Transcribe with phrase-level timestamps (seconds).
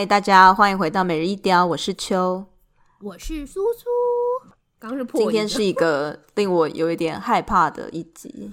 [0.00, 2.42] 嗨，大家欢迎回到每日一雕，我是秋，
[3.02, 3.84] 我是苏苏。
[4.78, 8.50] 刚是破，今天是一个令我有一点害怕的一集，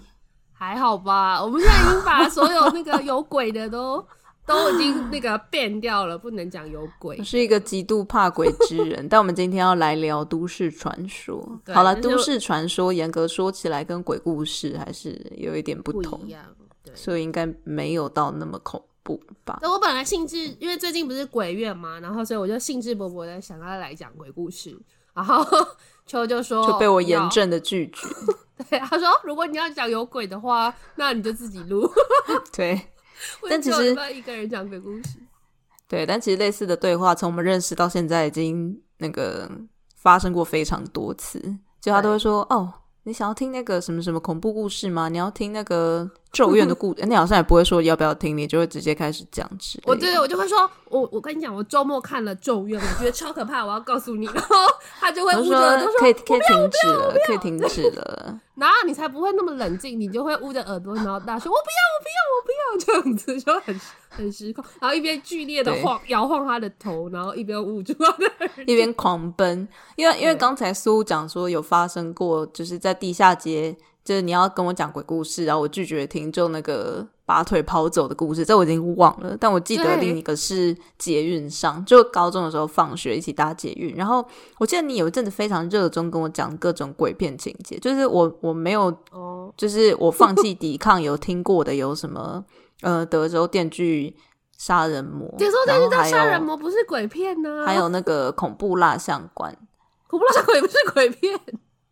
[0.52, 1.41] 还好吧？
[1.41, 4.05] 我们现在已经把所有那个 有鬼的都
[4.46, 7.15] 都已经那个变掉了，不能讲有鬼。
[7.18, 11.42] 我是一个极度怕鬼之人， 但我们今天要来聊都市传说。
[11.68, 16.43] 好了，都市传说严格说起来跟鬼故事还是有一点不同，不一样，
[16.84, 19.57] 对，所以应该没有到那么恐怖吧？
[19.61, 24.78] 那我本来兴致，因为最近不是鬼月嘛，然后所以我就兴致勃勃的想要来讲鬼故事，
[25.14, 25.46] 然后。
[26.07, 28.07] 秋就说，就被我严正的拒绝。
[28.70, 31.86] 对，他说，如果你要讲有鬼的话，那你就自己录。
[32.56, 32.81] 对，
[33.50, 35.20] 但其实一个人讲鬼故事。
[35.86, 39.52] 对，但其实类似的对话，从我们认识到现在，已经那个
[39.98, 41.42] 发生过非常多次。
[41.81, 42.74] 就他都会说，哦。
[43.03, 45.08] 你想要听那个什么什么恐怖故事吗？
[45.08, 47.06] 你要听那个咒怨的故事？
[47.06, 49.50] 你好像也不会说要不要听，你就会直接开始讲。
[49.86, 54.25] 我对，我就会说，我我跟你讲，我周末看了咒怨，我觉得超可怕，我要告诉你。
[54.28, 54.56] 然后
[55.00, 58.39] 他就会捂着，说可以可以停止了，可以停止了。
[58.56, 64.66] 然后你才不会那么冷静，你就会捂着耳朵，然后大声，我不要，我不要，我不要，这样子就很 很失控。
[64.80, 69.67] 然后一边剧烈的晃摇晃他的头，然后一边捂住他的 耳朵，一边狂奔。
[69.95, 77.05] 因为因为刚才苏讲说有发生过，就是在地下街，就是你要跟我讲鬼故事，然后我拒绝听，就那个。
[77.27, 84.25] 拔腿跑走的故事，这我已经忘了，但我记得另一个是捷运上，就高中的时候放学一起搭捷运，然后
[84.59, 92.41] 我记得你有一阵子非常热衷跟我讲各种鬼片情节，就是我我没有，哦，就是我放弃抵抗，有听过的有什么
[92.80, 94.16] 呃德州电锯
[94.58, 97.66] 杀人魔，德州电锯杀人魔不是鬼片呢？
[97.66, 99.53] 还有那个恐怖蜡像馆，
[100.08, 101.38] 恐怖蜡像馆也不是鬼片。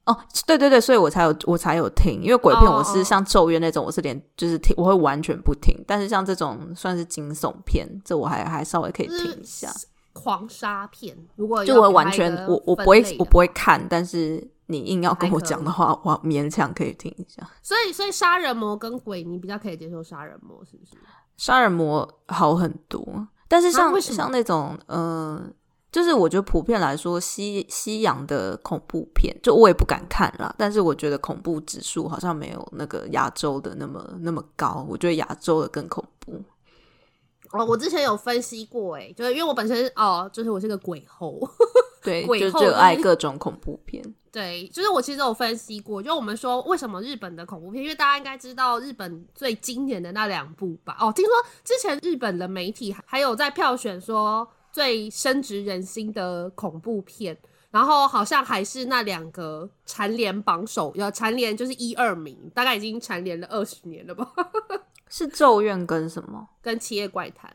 [0.06, 9.72] 哦，对对对，所以我才有我才有听，因为鬼片我是像咒怨那种，我是连就是听我会完全不听，但是像这种算是惊悚片，这我还还稍微可以听一下。
[10.14, 17.42] 狂杀片，如果就我完全我我不会我不会看，但是你硬要跟我讲的话，我勉强可以听一下。
[17.64, 20.92] 所以所以杀人魔跟鬼，你比较可以接受杀人魔是不是？
[21.36, 25.38] 杀人魔好很多，但是像像那种嗯。
[25.38, 25.50] 呃
[25.96, 30.54] 就是我觉得普遍来说，西西洋的恐怖片，就我也不敢看啦。
[30.58, 34.86] 但是我觉得恐怖指数好像没有那个亚洲的那么那么高。
[34.90, 36.34] 我觉得亚洲的更恐怖。
[37.52, 41.40] 哦，我之前有分析过，诶，就是因为我本身哦，就是我是个鬼后，
[42.04, 44.04] 对， 鬼后就热爱各种恐怖片。
[44.34, 50.98] 对，就是我其实有分析过，就我们说为什么日本的恐怖片，因为大家应该知道日本最经典的那两部吧？
[51.00, 54.46] 哦，听说之前日本的媒体还有在票选说。
[54.76, 57.38] 最深植人心的恐怖片，
[57.72, 64.30] 然后好像还是那两个蝉联榜首，要蝉联就是一二名，大概已经蝉联了二十年了吧？
[65.08, 66.46] 是咒怨跟什么？
[66.62, 67.50] 跟七夜怪谈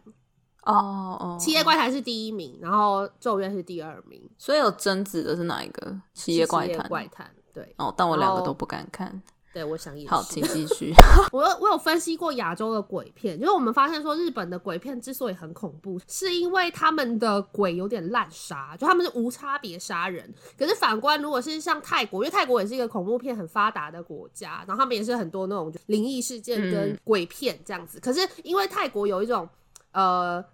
[0.63, 0.73] 哦
[1.21, 4.19] 哦，七夜怪谈是第一名，然后咒怨是第二名。
[4.39, 6.01] 所以有争执的是哪一个？
[6.15, 9.23] 七夜怪谈，怪谈对哦，但我两个都不敢看。
[9.53, 10.11] 对，我想也是。
[10.11, 10.93] 好，请继续。
[11.33, 20.33] 我有我有分析过亚洲的鬼片，就是我们发现说，日本的鬼片之所以很恐怖，是因为他们的鬼有点滥杀，就他们是无差别杀人。
[20.57, 27.99] 可是反观，如果是像泰国，因为泰国也是一个恐怖片很发达的国家，然后他们也是很多那种灵异事件跟鬼片这样子。
[27.99, 29.49] 嗯、可是因为泰国有一种
[29.93, 30.45] 呃。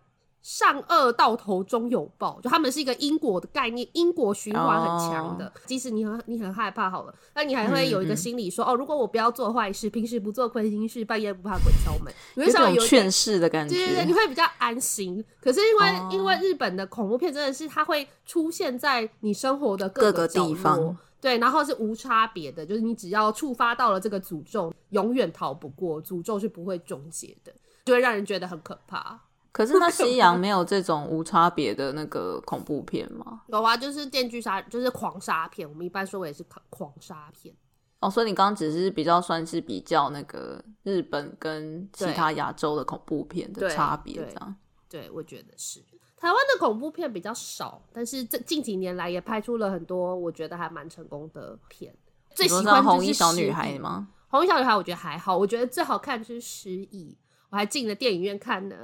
[0.49, 5.45] 善恶到头终有报，就他们是一个因果的概念，因果循环很强的。
[5.47, 5.55] Oh.
[5.67, 15.25] 即使你很你很害怕好了，那你还会有一个心理说，嗯嗯哦，如果我不要做坏事，平时不做亏心事，半夜不怕鬼敲门，你会稍微有劝世的感觉，对对对，你会比较安心。
[15.41, 16.15] 可是因为、oh.
[16.15, 27.53] 因为日本的恐怖片真的是它会出现在你生活的各个地方，对，然后是无差别的，就是你只要触发到了这个诅咒，永远逃不过，诅咒是不会终结的，
[27.85, 29.21] 就会让人觉得很可怕。
[29.57, 33.41] 可是那西洋没有这种无差别的那个恐怖片吗？
[33.47, 35.67] 有啊，就是电锯杀，就是狂杀片。
[35.67, 37.55] 我们一般说也是狂杀片。
[38.01, 44.57] 哦，所以你刚刚只是比较算是比较那个日本跟其他亚洲的恐怖片的差别，这样
[44.91, 45.01] 对。
[45.01, 45.83] 对，我觉得是。
[46.19, 51.97] 台湾的恐怖片比较少，但是这近几年来也拍出了很多我觉得还蛮成功的片。
[52.35, 54.09] 最喜欢《红衣小女孩》吗？
[54.31, 57.17] 《红衣小女孩》我觉得还好，我觉得最好看就是《失忆》，
[57.49, 58.77] 我还进了电影院看呢。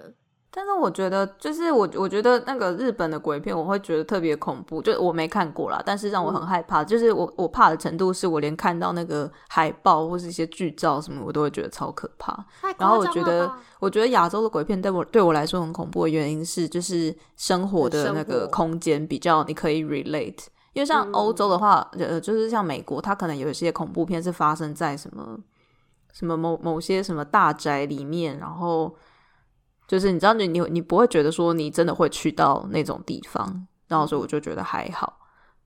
[0.55, 4.83] 但是我觉得，就是我我觉得那个日本的鬼片，我会觉得特别恐怖。
[4.83, 6.83] 就我没看过啦，但是让我很害怕。
[6.83, 12.37] 嗯、就是我我怕的程度，是我连看到那个海报或是一些剧照什么，我都会觉得超可怕。
[12.77, 13.51] 然后我觉得，
[13.81, 20.49] 我觉得亚洲的鬼片对我对我来说很恐怖的原因是，就是生活的那个空间比较你可以 relate。
[20.75, 25.39] 因为像欧洲的话，呃、嗯，就是像美国，它可能有一些恐怖片是发生在什么
[26.13, 28.95] 什么某某些什么大宅里面，然后。
[29.87, 35.19] 就是你知道你，你你你不会觉得说你真的会去到那种地方，然后所以我就觉得还好。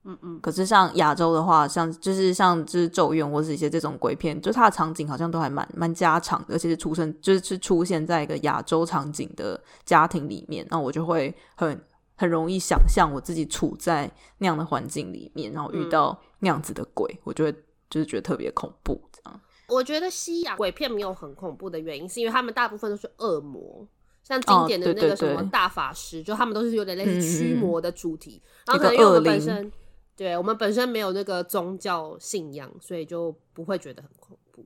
[0.03, 0.39] 嗯嗯。
[0.41, 11.81] 可是像亚洲的话，像就是像就是咒怨或是一些这种鬼片，就它的场景好像都还蛮蛮家常的，而且是出生就是是出现在一个亚洲场景的家庭里面，那我就会很
[12.15, 17.51] 很容易想象我自己处在那样的环境里面，然后遇到那样子的鬼，嗯、我就会
[17.89, 19.41] 就是觉得特别恐怖这样。
[19.69, 23.85] 我觉得西洋鬼片没有很恐怖的原因，是因为他们大部分都是恶魔，
[24.27, 28.41] 像经典的那个什么大法师，哦、对对对，就他们都是有点类似驱魔的主题。
[28.43, 29.71] 嗯、然后可能因为我们本身，
[30.17, 34.65] 对我们本身没有那个宗教信仰，所以就不会觉得很恐怖。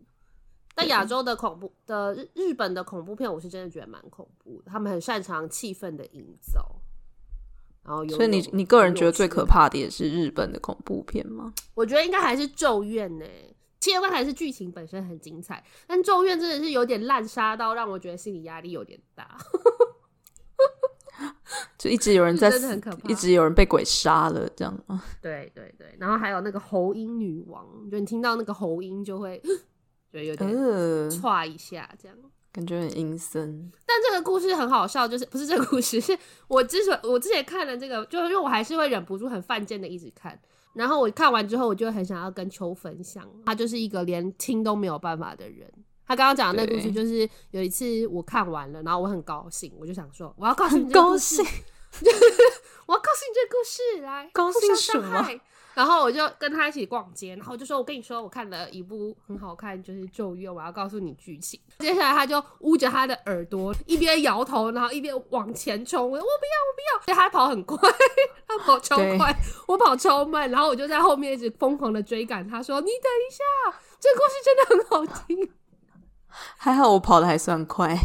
[0.73, 4.71] 但亚洲的恐怖的日日本的恐怖片，我是真的觉得蛮恐怖的。
[4.71, 6.81] 他们很擅长气氛的营造，
[7.83, 11.53] 然后有所以你你个人觉得最可怕的也是日本的恐怖片吗？
[11.75, 13.55] 我觉得应该还是咒怨呢、欸。
[13.81, 19.37] 七月怪谈是剧情本身很精彩，但咒怨真的是有点滥杀到让我觉得心理压力有点大，
[21.79, 25.03] 就一直有人 在，真的很可怕，一直有人被鬼杀了这样吗？
[25.19, 29.41] 对对对，然后还有那个喉音女王，就你听到那个喉音就会
[30.13, 30.49] 就有点
[31.09, 32.15] 歘一下这样，
[32.53, 33.71] 感觉很阴森。
[33.87, 36.15] 但这个故事很好笑，就是不是这个故事，是
[36.47, 40.39] 我之所我之前看了这个，就是因为我还是会忍不住很犯贱的一直看。
[40.73, 43.27] 然后我看完之后，我就很想要跟秋分享。
[43.45, 45.71] 他就是一个连听都没有办法的人。
[46.07, 51.41] 他刚刚讲的那故事，就是有一次我看完了，然后我很高兴，我就想说，我要告诉你这个故事，
[52.91, 55.25] 我要告诉你这个故事，来，高兴什么？
[55.73, 66.11] 然后我就跟他一起逛街，然后我就说：“我跟你说，我看了一部很好看，就是《咒怨》，我要告诉你剧情。”接下来他就捂着他的耳朵，一边摇头，然后一边往前冲。
[66.11, 67.77] 我说：“我不要，我不要！”所以他跑很快，
[68.45, 69.33] 他跑超快，
[69.65, 70.51] 我跑超慢。
[70.51, 72.45] 然后我就在后面一直疯狂的追赶。
[72.45, 75.49] 他说：“你等一下，这个故事真的很好听。”
[76.57, 77.97] 还好我跑的还算快。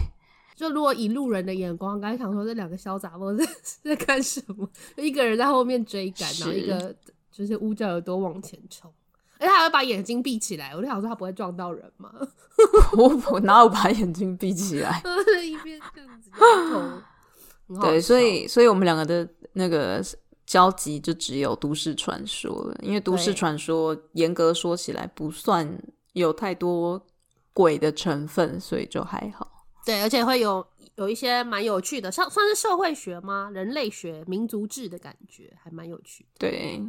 [0.56, 3.47] 就如果以路人的眼光，刚才想说这两个小杂货在
[3.82, 4.69] 在干什么？
[4.97, 6.97] 一个人在后面追赶，然后一个。
[7.32, 8.91] 就是捂着耳朵往前冲，
[9.38, 10.75] 而且他还会把眼睛闭起来。
[10.75, 12.11] 我就想说他不会撞到人吗？
[12.97, 15.03] 我我哪有把眼睛闭起来？
[15.44, 17.82] 一边这样子头。
[17.82, 20.02] 对，所以所以我们两个的那个
[20.47, 25.79] 交集就只有都市传说了，因为都市传说严格说起来不算
[26.14, 27.05] 有太多
[27.52, 29.56] 鬼的成分，所以就还好。
[29.87, 30.67] 对，而且会有
[30.97, 33.50] 有一些蛮有趣的，像算是社会学吗？
[33.55, 36.27] 人类学、民族志的感觉，还蛮有趣。
[36.38, 36.83] 对。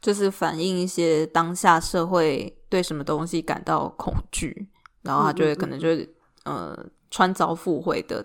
[0.00, 4.68] 就是反映一些当下社会对什么东西感到恐惧，
[5.00, 6.14] 然后他就会可能就会
[6.44, 6.78] 呃
[7.10, 8.22] 穿凿附会的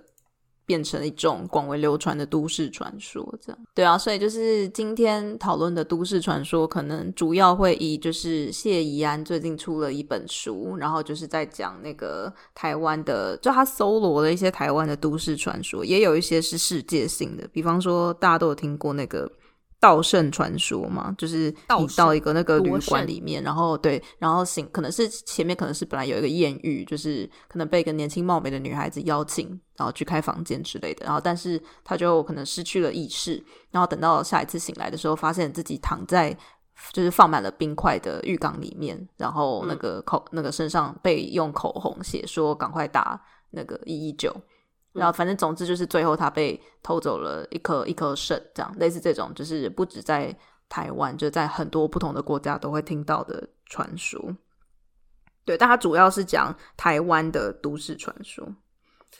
[0.69, 19.27] 变成一种广为流传的都市传说，这样对啊，所以就是今天讨论的都市传说，可能主要会以就是谢怡安最近出了一本书，然后就是在讲那个台湾的，就他搜罗了一些台湾的都市传说，也有一些是世界性的，比方说大家都有听过那个。
[19.79, 21.49] 盗圣传说嘛，就是
[21.79, 29.47] 你到一个那个旅馆里面，然后对，然后醒，可能是前面可能是本来有一个艳遇，就是可能被一个年轻貌美的女孩子邀请，
[29.77, 36.37] 然后去开房间之类的，然后但是他就可能失去了意识，然后等到下一次醒来的时候，发现自己躺在
[36.91, 43.21] 就是放满了冰块的浴缸里面，然后那个口、嗯、那个身上被用口红写说赶快打
[43.51, 44.35] 那个一一九。
[44.91, 50.35] 然后，反正总之就是最后他被偷走了一颗一颗肾，这样类似这种，就是不止在
[50.67, 54.35] 台湾，就在很多不同的国家都会听到的传说。
[55.45, 58.43] 对，但它主要是讲台湾的都市传说。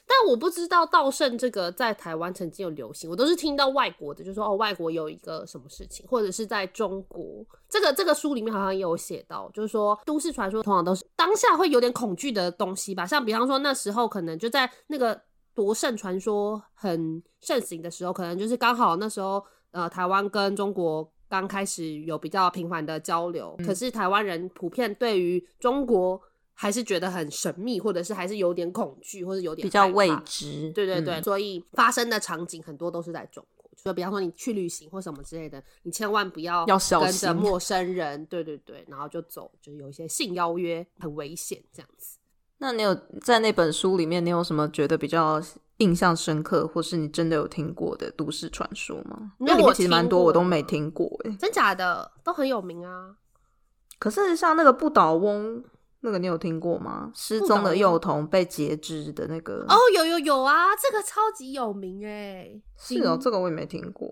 [0.06, 7.24] 但我不知道盗肾这个在台湾曾经有流行，我都是听到外国的，就说哦，外国有一个什么事情，或者是在中国，
[7.70, 15.20] 这个这个书里面好像也有写到，就是说都市传说通常都是当下会有点恐惧的东西吧，像比方说那时候可能就在那个。
[15.60, 26.18] 夺肾传说很盛行的时候，可能就是刚好那时候，呃，台湾跟中国刚开始有比较频繁的交流，嗯、可是台湾人普遍对于中国
[26.54, 30.72] 还是觉得很神秘，或者是还是有点恐惧，或者有点比较未知。
[30.72, 42.18] 对对对，嗯、所以发生的场景很多都是在中国，就比方说你去旅行或什么之类的，你千万不要跟着陌生人，对对对，然后就走，就是有一些性邀约很危险这样子。
[42.60, 45.42] 那你有在那本书里面，你有什么觉得比较
[45.78, 49.32] 印象深刻，或是你真的有听过的都市传说吗？
[49.40, 53.16] 因为里面其实蛮多我都没听过，诶，真假的都很有名啊。
[53.98, 55.64] 可是像那个不倒翁，
[56.02, 57.12] 那个你有听过吗？
[57.14, 59.66] 失踪的幼童被截肢的那个？
[59.68, 62.62] 哦，有有有啊，这个超级有名诶。
[62.78, 64.10] 是哦，这个我也没听过。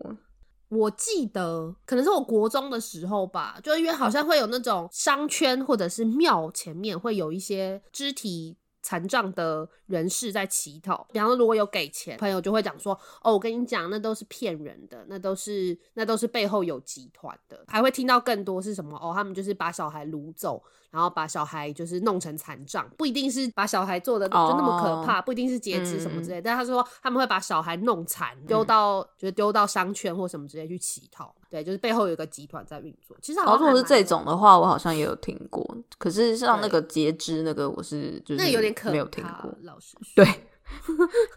[0.70, 8.58] 我记得可能是我国中的时候吧，就因为好像会有那种商圈或者是庙前面会有一些肢体
[8.88, 11.06] 残障的人士在乞讨。
[11.12, 18.98] 比方说，如果有给钱，朋友就会讲说：“哦，我跟你讲，那都是骗人的，那都是那都是背后有集团的。”还会听到更多是什么？
[18.98, 26.40] 哦，他们就是把小孩掳走，然后把小孩就是弄成残障，不一定是把小孩做的就那么可怕，oh, 不一定是截肢什么之类。
[26.40, 31.36] 嗯、但他说他们会把小孩弄残，丢到、嗯、就是丢到商圈或什么之类去乞讨。
[31.50, 33.16] 对，就是背后有一个集团在运作。
[33.22, 35.66] 其实好像，如果是这种的话，我好像也有听过。
[35.98, 39.54] 可是像那个截肢那个，我是就是那有点可没有听过。
[39.62, 40.26] 老实说，对，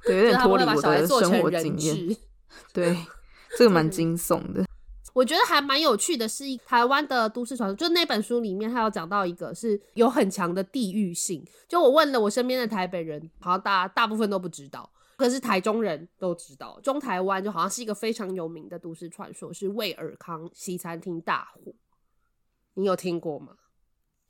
[0.04, 2.16] 对，有 点脱离我的生活经验。
[2.72, 2.96] 对，
[3.56, 4.64] 这个蛮惊悚的。
[5.12, 11.44] 我觉得还蛮有趣的是，台湾的都市传说，就那本书里面，他有讲到一个是有很强的地域性。
[11.68, 14.88] 就我问了我身边的台北人，好像大大部分都不知道。
[15.20, 21.72] 可是台中人都知道，中台湾就好像是一个非常有名的都市传说，是卫尔康西餐厅大火。
[22.72, 23.52] 你有听过吗？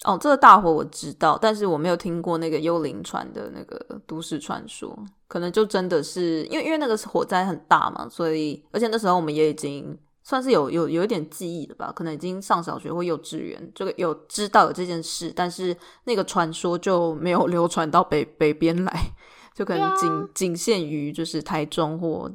[0.04, 4.98] 哦，这个大火我知道，但是我没有听过那个幽灵船的那个都市传说。
[5.28, 19.12] 可能就真的是因为因为那个火灾很大嘛，所以而且那时候我们也已经算是有有有一点记忆了吧，可能已经上小学或幼稚园，这个有知道有这件事，但是那个传说就没有 流传到北北边来。
[19.60, 22.32] 就可能仅仅限于就是台中或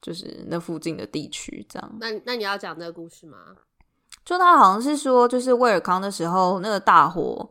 [0.00, 1.96] 就是那附近的地区这样。
[1.98, 3.36] 那那你要讲这个故事吗？
[4.24, 7.50] 就他好像是说，就是威尔康的时候那个大火，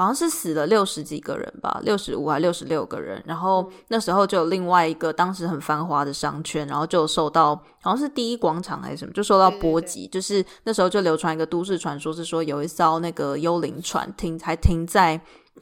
[0.00, 3.22] 好像是死了六十几个人吧，六十五还六十六个人。
[3.26, 10.06] 然后那时候就有另外一个当时很繁华的商圈，然后就受到好像是第一广场还是什么，就受到波及。
[10.06, 15.20] 就是那时候就流传一个都市传说，是说有一艘那个幽灵船停还停在。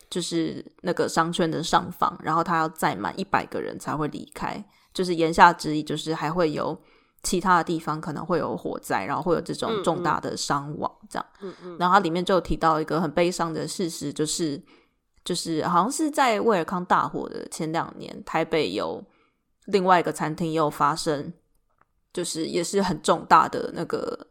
[0.08, 4.62] 就是那个商圈的上方，然后他要载满一百个人才会离开。
[4.94, 6.78] 就是言下之意，就是还会有
[7.22, 11.26] 其他的地方可能会有火灾，然后会有这种重大的伤亡，这样。
[11.40, 11.76] 嗯嗯。
[11.78, 14.62] 然后它里面就有提到一个很悲伤的事实，就是
[15.24, 19.02] 就是好像是在威尔康大火的前两年，台北有
[19.66, 21.32] 另外一个餐厅也有发生，
[22.12, 24.26] 就是也是很重大的那个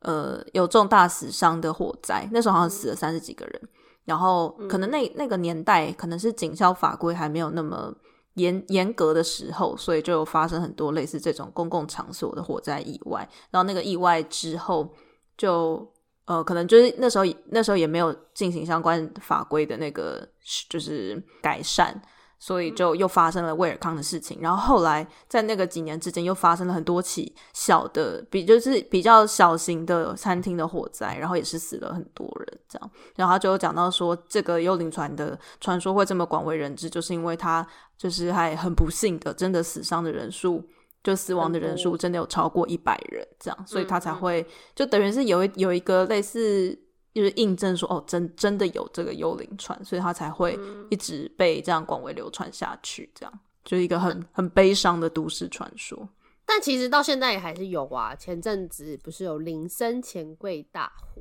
[0.00, 3.68] 呃有重大死伤的火灾，那时候好像死了三十几个人。
[4.04, 7.94] 然后可能那那个年代可能是警消法规还没有那么
[8.34, 13.28] 严严格的时候，所以就发生很多类似这种公共场所的火灾意外。
[13.50, 14.88] 然后那个意外之后，
[15.36, 15.86] 就
[16.24, 20.26] 呃可能就是那时候那时候也没有进行相关法规的那个
[20.68, 22.00] 就是改善。
[22.42, 32.90] 所以就又发生了威尔康的事情，然后后来在那个几年之间又发生了很多起小的，比就是比较小型的餐厅的火灾，然后也是死了很多人这样。
[33.14, 37.64] 然后他就讲到说，这个幽灵船的传说会这么广为人知，就是因为他
[37.98, 40.66] 就是还很不幸的，真的死伤的人数
[41.04, 46.78] 就死亡的人数真的有超过一百人这样，所以他才会就等于是有一有一个类似。
[47.12, 50.56] 就是印证说，哦，真真的有这个幽灵船，所以他才会
[50.90, 53.10] 一直被这样广为流传下去。
[53.14, 56.08] 这样，就是一个很很悲伤的都市传说。
[56.46, 58.14] 但其实到现在也还是有啊。
[58.14, 61.20] 前阵子不是有林森钱柜大火，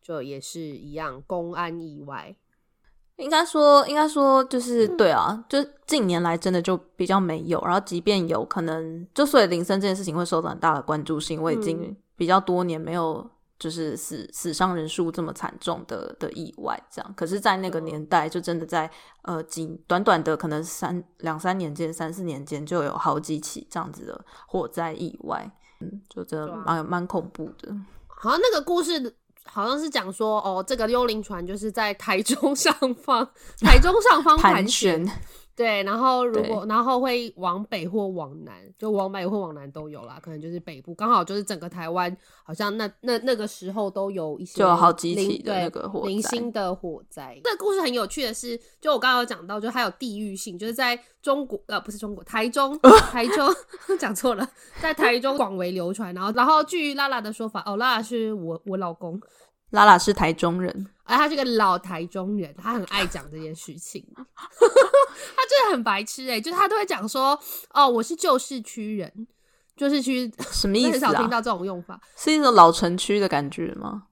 [0.00, 2.34] 就也是一样公安意外。
[3.16, 7.60] 应该说，应该说就是对啊，就近年来真的就比较没有。
[7.60, 13.30] 然后即便有可能，就所以林森这件事情会受到很大的关注，是因为已经比较多年没有。
[13.64, 17.14] 就是死死伤人数这么惨重的的意外，这样。
[17.16, 18.90] 可是，在那个年代，就真的在
[19.22, 27.74] 呃几短短的可能三两三年间、三四年间，就有好几起这样子的火灾意外，嗯，就真的蛮蛮恐怖的。
[28.06, 33.26] 好像那个故事好像是讲说，哦，这个幽灵船就是在台中上方，
[33.60, 35.10] 台中上方盘旋。
[35.56, 47.40] 对，然后如果然后会往北或往南，就往北或往南都有啦，可能就是北部刚好就是整个台湾，好像那那那个时候都有一些就有好几起的那个火灾，零星的火灾。
[47.44, 52.76] 这个故事很有趣的是，就我刚刚有讲到，就它有地域性，就是在中国呃不是中国台中
[53.12, 53.48] 台中
[53.98, 54.48] 讲错了，
[54.82, 56.12] 在台中广为流传。
[56.14, 59.20] 然后然后据拉拉的说法，哦拉拉是我我老公。
[59.74, 64.06] 拉拉是台中人，哎，他是个老台中人，他很爱讲这件事情。
[64.16, 67.38] 他真的很白痴哎、欸，就是他都会讲说，
[67.70, 69.26] 哦，我是旧市区人，
[69.76, 70.92] 旧市区 什么意思啊？
[70.92, 74.04] 很少听到这种用法，是一种老城区的感觉吗？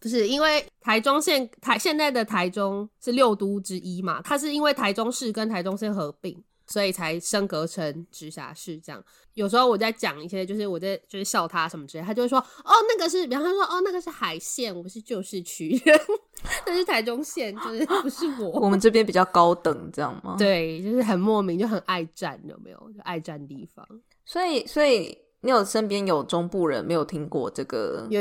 [0.00, 6.42] 不是，因为台中县台现在的台中是六都之一嘛，它是因为台中市跟台中县合并。
[6.72, 9.02] 所以才升格成直辖市这样。
[9.34, 16.00] 有时候我在讲一些，就是我在就是笑他什么之类，他就会说：“哦，那个是，比方说，哦，那个是海线，我是旧市区人，
[16.66, 20.36] 那是台中县，就是不是我。”我们这边比较高等，这样吗？
[20.38, 22.76] 对，就是很莫名，就很爱占，有没有？
[22.94, 23.86] 就爱占地方。
[24.24, 28.06] 所以，所以你有身边有中部人没有听过这个？
[28.10, 28.20] 有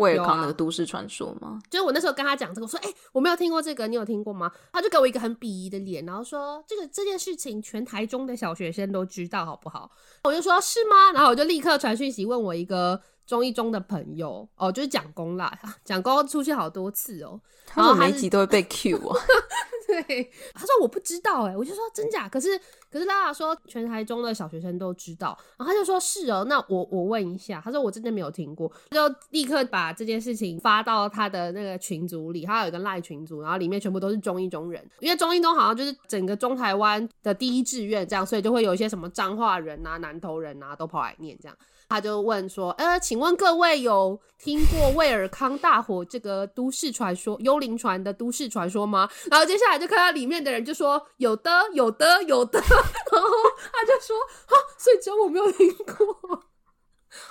[0.00, 1.58] 威尔康那个都市传说吗？
[1.60, 9.90] 啊、就是我那时候跟他讲这个，我说：“哎、欸，我没有听过这个，你有听过吗？”他就给我一个很鄙夷的脸，然后说：“这个这件事情全台中的小学生都知道，好不好？”
[10.24, 17.40] 我就说：“是吗？”然后我就立刻传讯息问我一个中一中的朋友，哦，就是蒋公啦， 蒋公出去好多次哦，
[17.74, 19.18] 然后每一集都会被 Q 啊。
[19.90, 22.58] 对， 他说我不知道哎，我就说真假，可是
[22.90, 41.56] 可是拉拉说全台中的小学生都知道，然后他就说是哦，那我我问一下，他说我真的没有听过，就立刻把这件事情发到他的那个群组里，他有一个赖群组，然后里面全部都是中一中人，因为中一中好像就是整个中台湾的第一志愿这样，所以就会有一些什么彰化人啊、南投人啊都跑来念这样。
[41.90, 52.60] 他就问说：“呃，请问各位有听过威尔康大火这个都市传说、幽灵船的都市传说吗？”然后接下来就看到里面的人就说：“有的，有的，有的。
[52.62, 53.28] ”然后
[53.72, 54.16] 他就说
[54.46, 56.44] ：“啊，所以只有我没有听过。”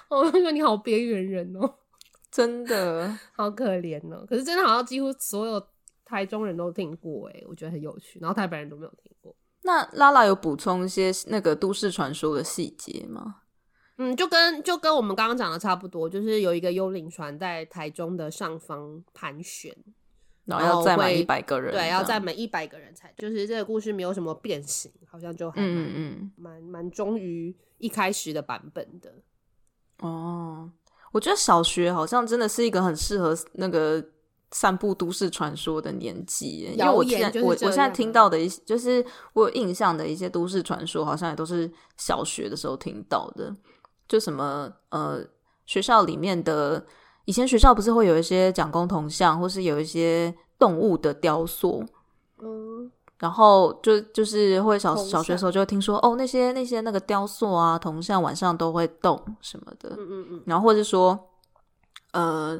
[0.09, 1.75] 我就说：“你好边缘人哦，
[2.29, 5.65] 真的 好可怜哦。”可是真的好像几乎所有
[6.03, 8.19] 台中人都听过，哎，我觉得很有趣。
[8.19, 9.33] 然后台北人都没有听过。
[9.61, 13.43] 那拉拉有补充一些那个都市传说的细节吗？
[14.01, 19.75] 嗯，就跟就跟我们刚刚讲的差不多，就是有一个幽灵船在台中的上方盘旋，
[20.45, 29.13] 然后要载满一百个人，对，要载满一百个人才，就是这个故事没有什么变形，好像就嗯嗯蛮蛮忠于一开始的版本的。
[29.99, 30.71] 哦，
[31.11, 34.01] 我觉得小学好像真的是一个很适合那个
[34.51, 43.53] 散布都市传说的年纪，因为我现在我我现在听到的一些，就是我有印象的一些都市传说，好像也都是小学的时候听到的。
[44.09, 45.23] 就什么呃，
[45.67, 46.83] 学校里面的
[47.25, 51.85] 以前学校不是会有一些蒋公铜像，或是有一些动物的雕塑，
[52.39, 61.29] 嗯，然后就就是会小小学的时候就会听说哦，那些那些那个雕塑啊铜像晚上都会动什么的，嗯嗯嗯，然后或者说
[62.13, 62.59] 呃，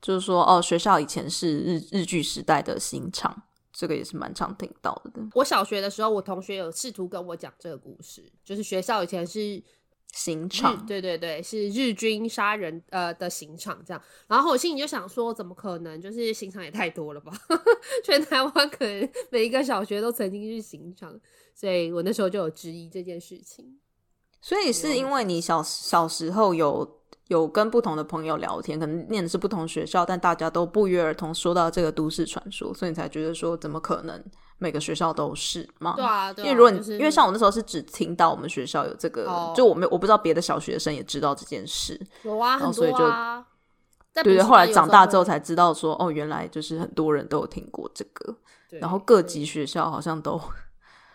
[0.00, 3.42] 就是说哦，学校以前是日日剧时代的刑场，
[3.72, 5.20] 这个也是蛮常听到的。
[5.34, 9.60] 我小学的时候，我同学有试图跟我讲这个故事，就是学校以前是。
[10.12, 14.02] 刑场，对对对，是日军杀人呃的刑场这样。
[14.26, 16.00] 然后我心里就想说，怎么可能？
[16.00, 17.32] 就是刑场也太多了吧？
[18.02, 21.18] 全台湾可能每一个小学都曾经是刑场，
[21.54, 23.78] 所以我那时候就有质疑这件事情。
[24.40, 34.24] 所以是因为你小小时候有有跟不同的朋友聊天，可能念的是不同学校，但大家都不约而同说到这个都市传说，所以你才觉得说，怎么可能？
[34.58, 35.94] 每个学校都是吗？
[35.96, 42.00] 对啊，对啊，因为如果你、就是、因为像我那时候是只听到我们学校有这个，哦、就我没我不知道别的小学生也知道这件事。
[42.22, 43.46] 有啊，然后所以就很多啊。
[44.14, 48.34] 对对，后来长大之后才知道说，哦，原来就是很多人都有听过这个。
[48.80, 50.40] 然后各级学校好像都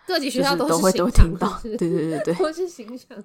[0.07, 1.59] 各级学校都，都会都听到。
[1.63, 3.17] 对对对对， 都是形象，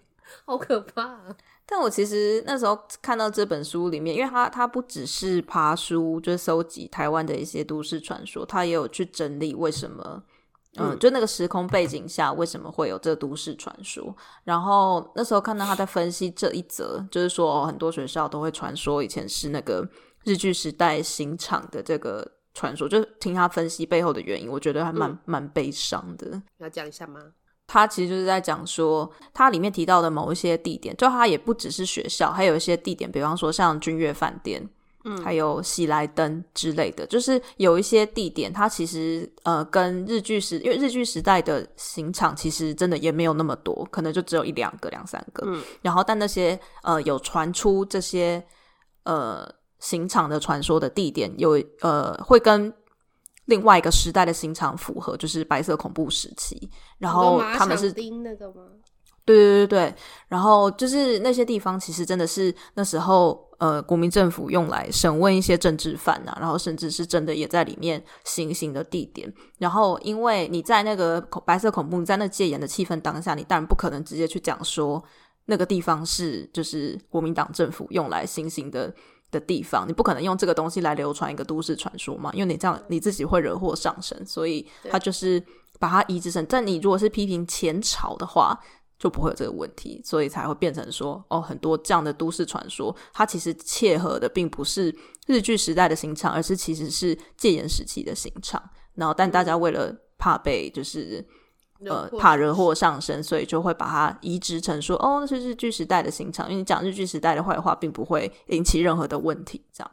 [0.45, 1.21] 好可怕啊。
[1.69, 10.23] 但我其实那时候看到这本书里面，因为它它不只是爬书，就是搜集台湾的一些都市传说，它也有去整理为什么，
[10.77, 14.15] 嗯，嗯就那个时空背景下为什么会有这都市传说。
[14.45, 19.85] 然后那时候看到他在分析这一则，就是说、哦、很多学校都会传说以前是那个
[20.25, 22.25] 日据时代刑场的这个
[22.55, 26.41] 传说，就听他分析背后的原因，我觉得还蛮蛮、嗯、悲伤的。
[26.59, 27.21] 要讲一下吗？
[27.67, 34.69] 他其实就是在讲说，它里面提到的某一些地点，就他也不只是学校，还有一些地点，比方说像君悦饭店，
[35.05, 48.41] 嗯，还有喜来登之类的，就是有一些地点，它其实呃跟日剧时，因为日剧时代的刑场其实真的也没有那么多，可能就只有一两个、两三个，嗯，然后但那些呃有传出这些
[49.03, 49.49] 呃
[49.81, 52.73] 刑场的传说的地点，有呃会跟。
[53.47, 58.63] 另外一个时代的刑场符合，就是白色恐怖时期，然后他们是钉那个吗？
[59.25, 59.95] 对对对对，
[60.29, 69.33] 然后就是那些地方其实真的是那时候呃国民政府用来审问一些政治犯啊，然后甚至是真的也在里面行刑的地点。
[69.59, 75.03] 然后因为你在那个白色恐怖，你在那戒严的气氛当下，你当然不可能直接去讲说
[75.47, 78.95] 那个地方是就是国民党政府用来行刑的。
[79.39, 82.31] 的地方，你不可能用这个东西来流传一个都市传说嘛？
[82.33, 85.43] 因为你这样你自己会惹祸上身，所以他就是
[85.79, 86.45] 把它移植成。
[86.47, 88.59] 但你如果是批评前朝的话，
[88.99, 94.95] 就不会有这个问题，所以才会变成说，哦，很多这样的都市传说，它其实切合的并不是
[95.27, 98.63] 日据时代的刑场，而是其实是戒严时期的刑场。
[98.95, 101.27] 然后，但大家为了怕被就是。
[101.85, 109.91] 呃，怕惹祸上身，所以就会把它移植成说，哦，那是日剧时代的刑场，因为你讲日剧时代的坏话，并不会引起任何的问题，这样。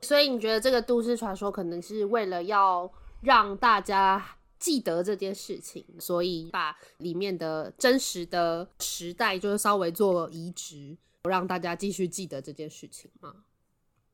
[0.00, 2.90] 所以你觉得这个都市传说可能是为了要
[3.22, 4.24] 让大家
[4.58, 13.34] 记得这件事情，所以把里面的真实的时代就是稍微做移植，让大家继续记得这件事情吗？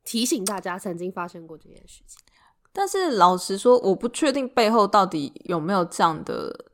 [0.04, 2.18] 提醒大家曾经发生过这件事情。
[2.72, 6.71] 但是老实说，我不确定背后到底有没有这样的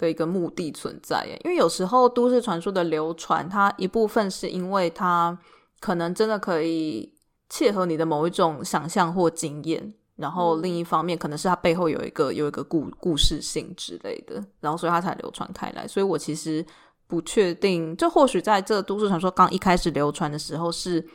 [0.00, 1.40] 的一个目的存在耶。
[1.44, 5.38] 因为有时候都市传说的流传，它一部分是因为它
[5.78, 7.12] 可能真的可以
[7.48, 15.86] 切合你的某一种想象或经验，然后另一方面可能是它背后有一个有一个故故事性之类的，然后所以它才流传开来。
[15.86, 16.64] 所以我其实
[17.06, 21.06] 不确定，就或许在这都市传说刚一开始流传的时候是。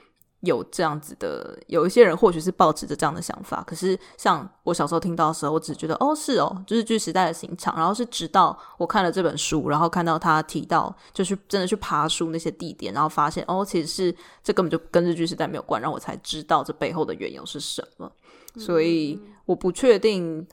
[0.45, 18.11] 有这样子的，有一些人或许是抱持着这样的想法，可是像我小时候听到的时候，我只觉得哦是哦，就是日据时代的刑场，然后是直到我看了这本书，然后看到他提到，就是真的去爬书那些地点，然后发现哦，其实是这根本就跟日据时代没有关，然后我才知道这背后的缘由是什么，
[18.57, 20.47] 所以我不确定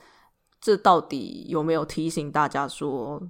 [0.61, 3.23] 这到底有没有提醒大家说，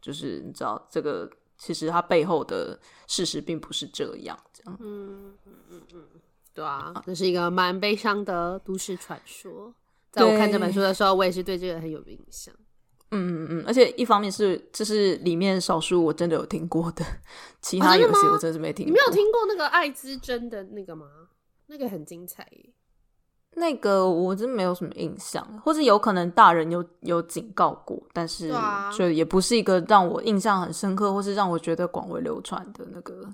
[0.00, 1.30] 就是你知道这个。
[1.62, 4.76] 其实它背后的事实并不是这样，这样。
[4.80, 6.06] 嗯嗯嗯嗯，
[6.52, 9.72] 对啊，这是一个蛮悲伤的都市传说。
[10.10, 12.52] 在我看这本书的时候，我也是对这个很有印象。
[13.12, 17.04] 嗯嗯嗯，而且一方面是这是里面少数我真的有听过的，
[17.62, 18.90] 其他游戏我真的是没听过。
[18.90, 21.06] 哦，你没有听过那个爱之针的那个吗？
[21.68, 22.72] 那个很精彩耶。
[23.54, 28.52] 那个我真没有什么印象，或者有可能大人有有警告过，但是
[28.96, 33.28] 就也不是一个让我印象很深刻，或是让我觉得广为流传的那个。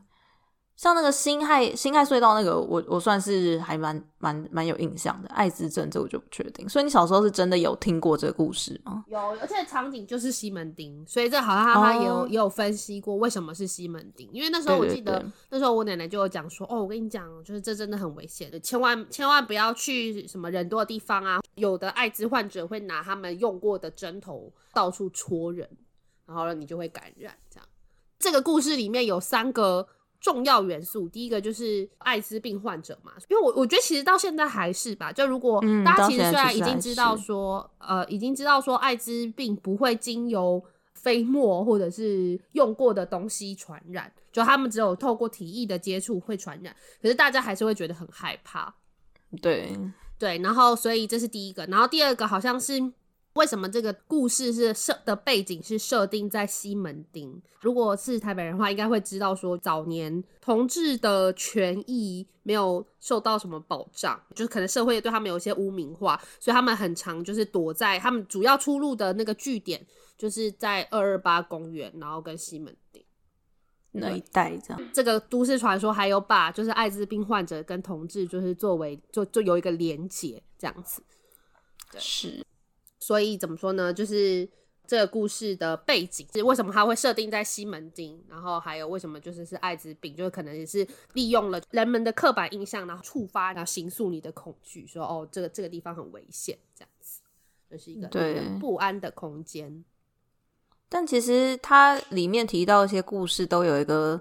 [0.78, 5.28] 像那个辛亥辛亥隧道那个，我我算是还蛮蛮蛮有印象的。
[5.30, 6.68] 艾滋症这我就不确定。
[6.68, 9.04] 所以你小时候是真的有听过这个故事吗？
[9.08, 14.30] 有，而且场景就是西门町，所以这好像他他也有、哦、也有分析过为什么是西门町。
[14.32, 21.40] 因为那时候我记得那时候我奶奶就有讲说，哦，我跟你讲，就是这真的很危险的，千万千万不要去什么人多的地方啊。
[21.56, 25.68] 有的艾滋患者会拿他们用过的针头到处戳人，
[26.24, 27.36] 然后呢你就会感染。
[27.50, 27.68] 这样，
[28.20, 29.88] 这个故事里面有三个。
[30.20, 40.62] 重要元素，第一个就是艾滋病患者嘛，因为我我觉得其实到现在还是吧，就如果大家其实虽然已经知道说，呃，已经知道说艾滋病不会经由
[40.94, 48.74] 飞沫或者是用过的东西传染，就他们只有透过体液的接触会传染，可是大家还是会觉得很害怕。
[49.40, 49.78] 对
[50.18, 52.92] 对，然后所以这是第一个，然后第二个好像是。
[53.38, 57.40] 为什么这个故事是设的背景是设定在西门町？
[57.60, 73.04] 如果是台北人的话，应该会知道说早年同志的权益没有受到什么保障，就是可能社会对他们有一些污名化，所以他们很常就是躲在他们主要出入的那个据点，就是在二二八公园，然后跟西门町
[73.92, 74.90] 那一带这样。
[74.92, 81.00] 这个都市传说还有把就是艾滋病患者跟同志就是作为就就有一个连结这样子，
[81.92, 82.44] 对是。
[82.98, 83.92] 所以怎么说呢？
[83.92, 84.48] 就是
[84.86, 97.20] 这个故事的背景是为什么它会设定在西门町，然后还有为什么就是是艾滋病，就是可能也是利用了人们的刻板印象，然后触发，然后形塑你的恐惧，说哦，这个这个地方很危险，这样子，
[97.70, 99.84] 这、就是一个对不安的空间。
[100.88, 104.20] 但其实它里面提到一些故事都有一个。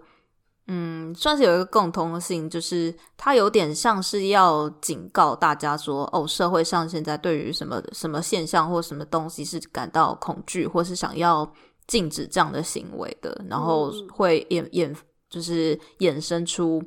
[0.70, 11.50] 嗯，算是有一个共通性，就是它有点像是要警告大家说，哦，社会上现在对于什么什么现象或什么东西是感到恐惧，或是想要
[11.88, 14.94] 禁止这样的行为的，然后会衍衍
[15.30, 16.84] 就是衍生出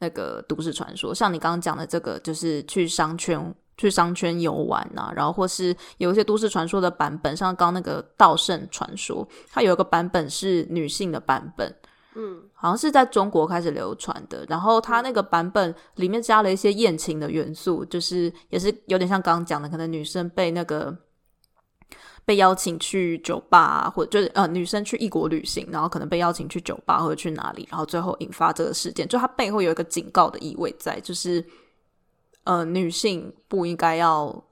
[0.00, 11.72] 那个都市传说，像你刚刚讲的这个，就是去商圈去商圈游玩啊，然后或是有一些都市传说的版本，像刚刚那个道圣传说，它有一个版本是女性的版本。
[12.16, 20.96] 嗯，好像是在中国开始流传的，然后他那个版本里面加了一些艳情的元素，就是也是有点像刚刚讲的，可能女生被那个
[22.24, 31.44] 被邀请去酒吧，或者就是呃女生去异国旅行，然后可能被邀请去酒吧或者去哪里，然后最后引发这个事件，就它背后有一个警告的意味在，就是
[32.44, 34.44] 呃女性不应该要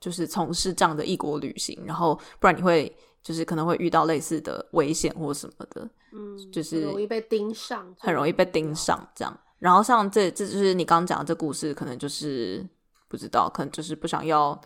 [0.00, 5.88] 就是从事这样的异国旅行，然后不然你会就是可能会遇到类似的危险或什么的。
[6.14, 9.38] 嗯，就是很容易被盯上，很容易被盯上这样。
[9.58, 12.64] 然后像这这就是你刚刚讲的这故事，可能就是
[13.08, 14.58] 不知道，可能就是不想要。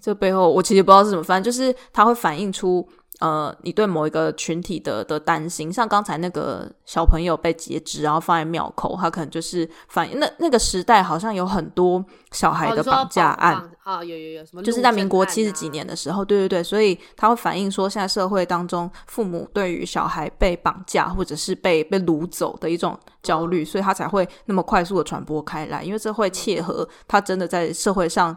[0.00, 2.88] 这背后我其实不知道是什么，反正就是它会反映出。
[3.20, 12.02] 呃，你对某一个群体的的担心，像刚才那个小朋友被截肢，然后放在庙口，他可能就是反映那那个时代好像有很多
[12.32, 28.34] 小孩的绑架案啊、哦哦，有有有什么，就是在民国七十几年的时候，对对对，所以他会反映说，现在社会当中父母对于小孩被绑架或者是被被掳走的一种焦虑，所以他才会那么快速的传播开来，因为这会切合他真的在社会上。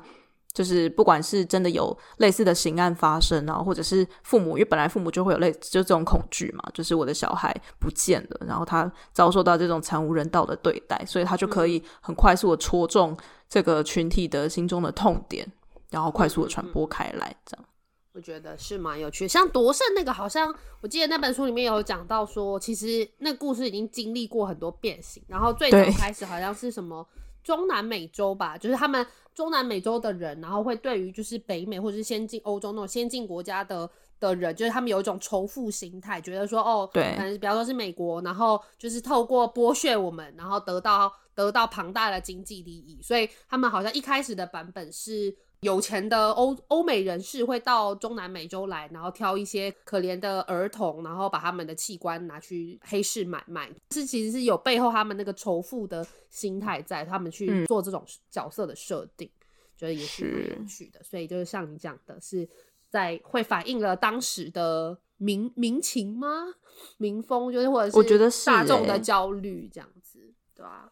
[0.54, 13.18] 就是不管是真的有类似的刑案发生啊，或者是父母，因为本来父母就会有类就这种恐惧嘛，就是我的小孩不见了，然后他遭受到这种惨无人道的对待，所以他就可以很快速的戳中
[13.50, 15.52] 这个群体的心中的痛点，
[15.90, 17.66] 然后快速的传播开来，这样。
[18.14, 27.04] 我觉得是蛮有趣的，像夺胜那个，好像我记得那本书里面有讲到说，其实那故事已经经历过很多变形，然后最早开始好像是什么
[27.44, 45.36] 中南美洲吧，就是他们中南美洲的人，然后会对于就是北美或者是先进欧洲那种先进国家的的人，就是他们有一种仇富心态，觉得说哦，对，可能比方说是美国，然后就是透过剥削我们，然后得到得到庞大的经济利益，所以他们好像一开始的版本是。
[45.64, 53.72] 有钱的欧欧美人士会到中南美洲来，然后挑一些可怜的儿童，然后把他们的器官拿去黑市买卖。
[53.92, 59.42] 是其实是有背后他们那个仇富的心态在，他们去做这种角色的设定，嗯、
[59.78, 61.02] 觉得也是有趣的。
[61.02, 62.48] 所以就是像你讲的，是
[62.90, 66.54] 在会反映了当时的民民情吗？
[66.98, 70.20] 民风就是或者是我觉得是大众的焦虑这样子，
[70.54, 70.92] 对吧？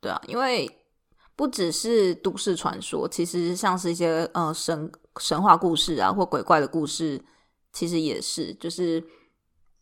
[0.00, 0.70] 对啊，因为。
[1.36, 7.22] 不只是都市传说，其实像是一些呃神神话故事啊，或鬼怪的故事，
[7.72, 9.04] 其实也是，就是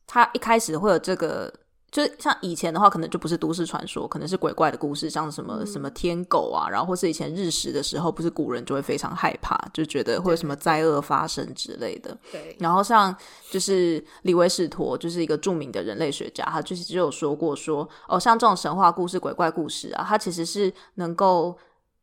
[0.06, 1.63] 他一开始会有这个。
[1.94, 12.18] 就像以前的话，可能就不是都市传说，可能是鬼怪的故事，像什么、嗯、什么天狗啊，然后或是以前日食的时候，不是古人就会非常害怕，就觉得会有什么灾厄发生之类的。
[12.32, 12.56] 对。
[12.58, 13.14] 然后像
[13.48, 21.56] 就是李维士陀，就是一个著名的人类学家，他就是只有说过说，哦，像这种神话故事、鬼怪故事啊，它其实是能够。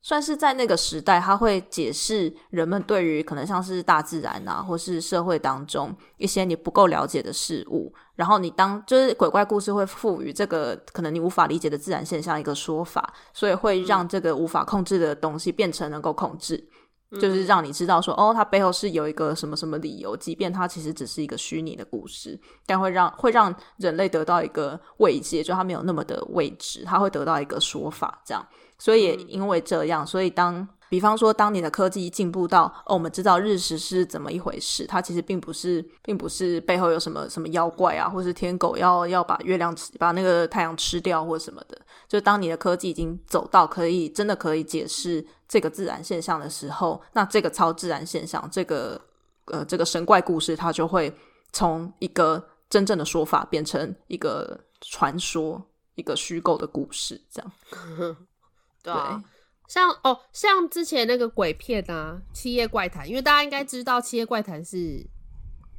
[0.04, 28.45] 算是在那个时代，他会解释人们对于可能像是大自然啊，或是社会当中一些你不够了解的事物，然后你当就是鬼怪故事会赋予这个可能你无法理解的自然现象一个说法，所以会让这个无法控制的东西变成能够控制，嗯、就是让你知道说哦，它背后是有一个什么什么理由，即便它其实只是一个虚拟的故事，但会让会让人类得到一个慰藉，就它没有那么的未知，它会得到一个说法，这样。
[28.78, 41.82] 所以也因为这样，所以当比方说，当你的科技进步到哦，我们知道日食是怎么一回事，它其实并不是，并不是背后有什么什么妖怪啊，或是天狗要要把月亮吃，把那个太阳吃掉或什么的。
[42.10, 48.99] 就当你的科技已经走到可以真的可以解释这个自然现象的时候，那这个超自然现象，这个
[49.45, 51.15] 呃这个神怪故事，它就会
[51.54, 57.51] 从一个真正的说法变成一个传说，一个虚构的故事，这样。
[58.84, 58.93] 对
[59.72, 65.02] 像哦，像之前那个鬼片啊，《七夜怪谈》，因为大家应该知道《七夜怪谈》是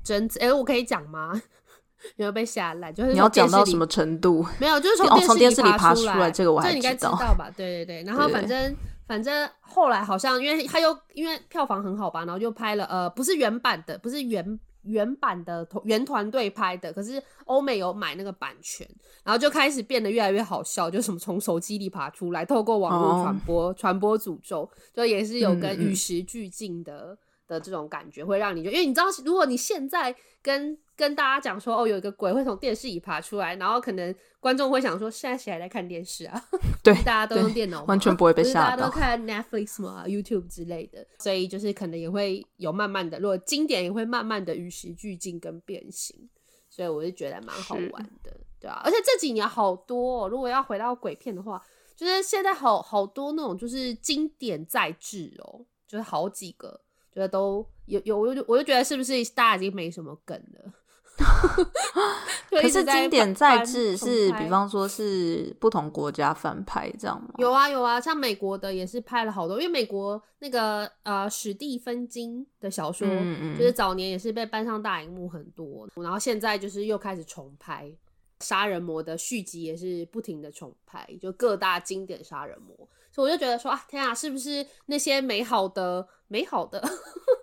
[0.03, 1.31] 真，哎、欸，我可以讲吗？
[2.17, 2.91] 有没有被吓来？
[2.91, 4.47] 就是你要讲到什么程度？
[4.59, 7.51] 没有，就是从电视里爬出来，哦、出来这个我还知道，这你应该知道吧？
[7.55, 8.77] 对对对，然后反正对
[9.07, 14.59] 反正后来好像，因为他又因为票房很好吧，然后就拍了呃，不是原版的，不是原。
[14.83, 18.89] 原版的原团队拍的，可是欧美有买那个版权，
[19.25, 24.01] 然后就开始变得越来越好笑，就什么从手机里爬出来，透过网络传播传、oh.
[24.01, 27.19] 播诅咒，就也是有跟与时俱进的、嗯、
[27.53, 36.45] 的这种感觉，会让你就因为你知道，如果你现在跟跟大家讲说哦，有一个鬼会从电视里爬出来，然后可能观众会想说，现在谁还在看电视啊？
[36.83, 38.71] 对，大家都用电脑，完全不会被吓到。
[38.71, 46.29] 大家都看 Netflix 嘛，YouTube 之类的，所以就是可能也会有慢慢的，如果经典也会慢慢的与时俱进跟变形，
[46.69, 48.81] 所以我就觉得蛮好玩的，对啊。
[48.85, 51.63] 而且这几年好多，哦，如果要回到鬼片的话，
[51.97, 56.81] 就是现在好好多那种就是经典再制哦，就是好几个，
[57.13, 60.73] 觉得都有有，我就我就觉得是不是大家已经没什么梗了。
[62.51, 67.29] 可是经典再制是，比方说是不同国家翻拍这样吗？
[67.37, 77.93] 有啊有啊，像美国的也是拍了好多，因为美国那个呃史蒂芬金的小说，嗯嗯就是早年也是被搬上大荧幕很多，然后现在就是又开始重拍
[78.41, 86.83] 杀人魔的续集，也是不停的重拍，就各大经典杀人魔，所以我就觉得说啊，天啊，是不是那些美好的美好的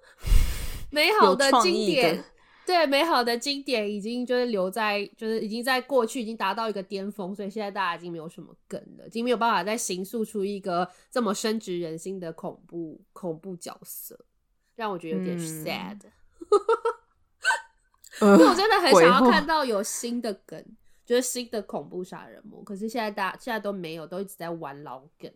[0.91, 2.25] 美好的经典？
[2.65, 14.19] 对，美好的经典已经就是留在，就是已经在过去已经达到一个巅峰，所以现在大家已经没有什么梗了，已经没有办法再形塑出一个这么深植人心的恐怖恐怖角色，
[14.75, 15.99] 让我觉得有点 sad。
[18.21, 20.63] 因为我真的很想要看到有新的梗，
[21.05, 25.31] 就是新的恐怖杀人魔，可是现在大家现在都没有，都一直在玩老梗。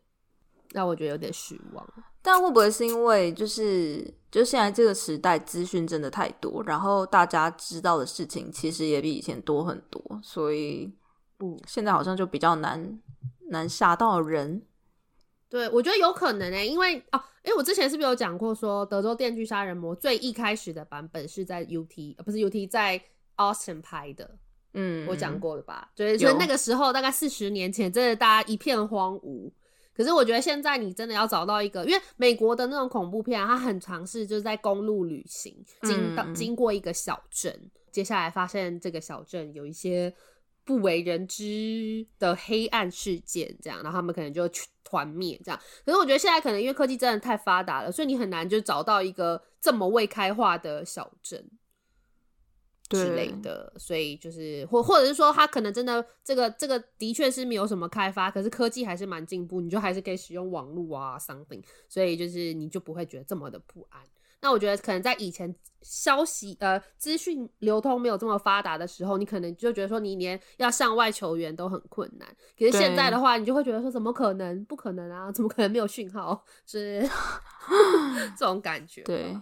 [0.74, 1.88] 让我觉得有点失望，
[2.22, 10.92] 但会不会是因为就是就现在这个时代资讯真的太多，然后大家知道的事情其实也比以前多很多，所以
[11.40, 13.00] 嗯，现在好像就比较难
[13.50, 14.64] 难吓到人。
[15.50, 23.00] 对，我觉得有可能诶、欸，因为哦，哎、欸，我之前是不是有讲过说，德州电锯杀人魔最一开始的版本是在 UT，呃，不是 UT，在
[23.38, 24.38] Austin 拍的。
[24.74, 25.92] 嗯，我讲过了吧？
[25.96, 29.52] 对，所以那个时候大概四十年前，真的大家一片荒芜。
[29.96, 40.14] 可是我觉得现在你真的要找到一个，因为美国的那种恐怖片啊，它很尝试就是在公路旅行，经到经过一个小镇，接下来发现这个小镇有一些
[40.64, 44.50] 不为人知的黑暗事件，这样，然后他们可能就
[44.84, 45.60] 团灭这样。
[45.86, 51.46] 可是我觉得现在可能因为科技真的太发达了，所以你很难就找到一个这么未开化的小镇。
[52.94, 64.02] 之类的，所以就是或或者是说，他可能真的这个这个的确是没有什么开发，可是科技还是蛮进步，你就还是可以使用网络啊，something，所以就是你就不会觉得这么的不安。
[64.42, 72.28] 那我觉得可能在以前消息呃资讯流通没有这么发达的时候，你可能就觉得说你连要向外求援都很困难。
[72.60, 74.66] 可是现在的话，你就会觉得说怎么可能？
[74.66, 76.44] 不可能啊，怎么可能没有讯号？
[76.66, 77.02] 是
[78.38, 79.02] 这种感觉。
[79.04, 79.34] 对。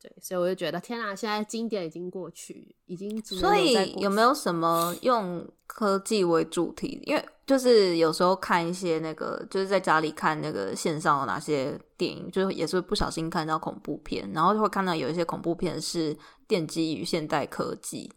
[0.00, 3.20] 对，所以我就觉得天啊，现在经典已经过去，已经。
[3.24, 7.02] 所以有没有什么用科技为主题？
[7.04, 16.16] 因为就是有时候看一些那个，就是在家里看那个线上有哪些电影，就是也是不小心看到恐怖片，然后就会看到有一些恐怖片是
[16.48, 18.12] 奠基于现代科技，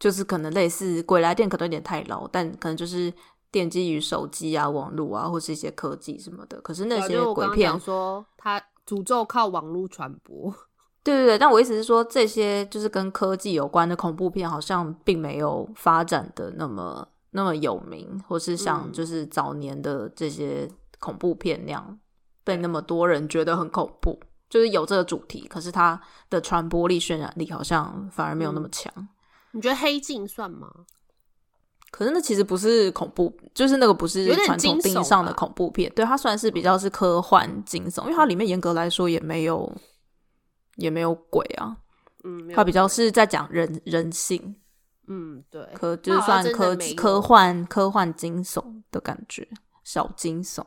[0.00, 3.12] 就是可能类似《鬼来电》，可能有点太老，但可能就是
[3.52, 6.60] 奠基于手机啊、网络啊，或是一些科技什么的。
[6.60, 10.52] 可是那些鬼片，啊、说它诅咒靠网络传播。
[11.04, 20.66] 对对对，但我意思是说，这些就是跟科技有关的恐怖片，好像并没有发展的那么那么有名，或是像就是早年的这些
[20.98, 21.98] 恐怖片那样、嗯、
[22.42, 24.18] 被那么多人觉得很恐怖。
[24.48, 29.08] 就是有这个主题，可是它的传播力、渲染力好像反而没有那么强、嗯。
[29.52, 30.70] 你觉得《黑镜》算吗？
[31.90, 35.92] 可是那其实不是恐怖，就是那个不是传统定义上的恐怖片。
[35.94, 39.70] 对，它算是比较是科幻惊悚，因为它里面严格来说也没有。
[40.76, 41.76] 也没有鬼啊，
[42.24, 44.56] 嗯，他比较是在讲人人性，
[45.06, 49.48] 嗯，对，可就是算科科幻科幻惊悚的感觉，
[49.84, 50.64] 小惊悚，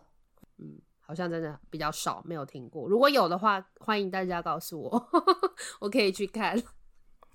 [0.57, 2.87] 嗯，好像真的比较少，没有听过。
[2.87, 5.09] 如果有的话，欢迎大家告诉我，
[5.81, 6.61] 我可以去看。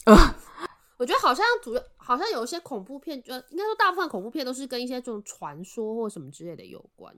[0.04, 0.14] 呃，
[0.98, 7.14] 我觉得好像主要好像有一些恐怖片，就应该说大部分恐怖片都是跟一些这种传说或什么之类的有关。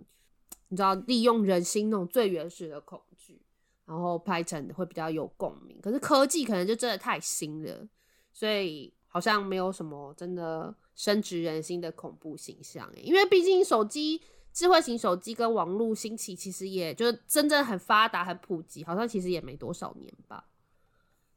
[0.68, 3.40] 你知道，利用人心那种最原始的恐惧。
[3.86, 7.86] 然后拍成会比较有共鸣，可是科技可能就真的太新了，
[8.32, 12.90] 所以好像没有什么真的深植人心的恐怖形象。
[12.96, 20.46] 因为毕竟手机、智慧型手机跟网络兴起，其实也就真正很发达、很普及，好像其实也没多少年吧，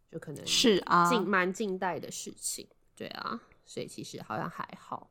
[0.10, 2.68] 就可能是啊，近蛮近代的事情。
[2.96, 5.10] 对啊，所以其实好像还好。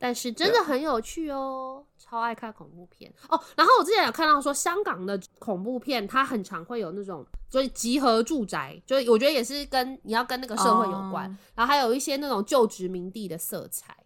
[0.00, 3.40] 但是真的很有趣哦，超爱看恐怖片哦。
[3.56, 11.26] 然后我之前有看到说，香港的恐怖片它很常会有那种，就是集合住宅，就是我觉得也是跟你要跟那个社会有关。
[11.26, 11.36] Oh.
[11.56, 13.96] 然后还有一些那种旧殖民地的色彩，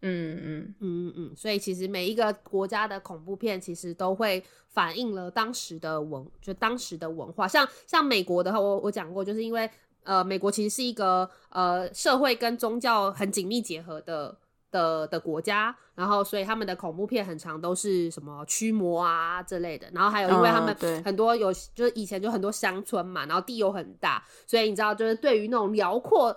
[0.00, 1.36] 嗯嗯嗯嗯嗯。
[1.36, 7.46] 所以其实每一个国家的恐怖片其实都会反映了当时的文，就当时的文化。
[7.46, 9.70] 像像美国的话，我我讲过，就是因为
[10.04, 14.38] 呃，美国其实是一个呃社会跟宗教很紧密结合的。
[14.74, 26.36] 的的国家，然后所以他们的恐怖片很长都是什么驱魔啊之类的，然后还有因为他们很多有、哦、就是以前就很多乡村嘛，然后地又很大，所以你知道就是对于那种辽阔、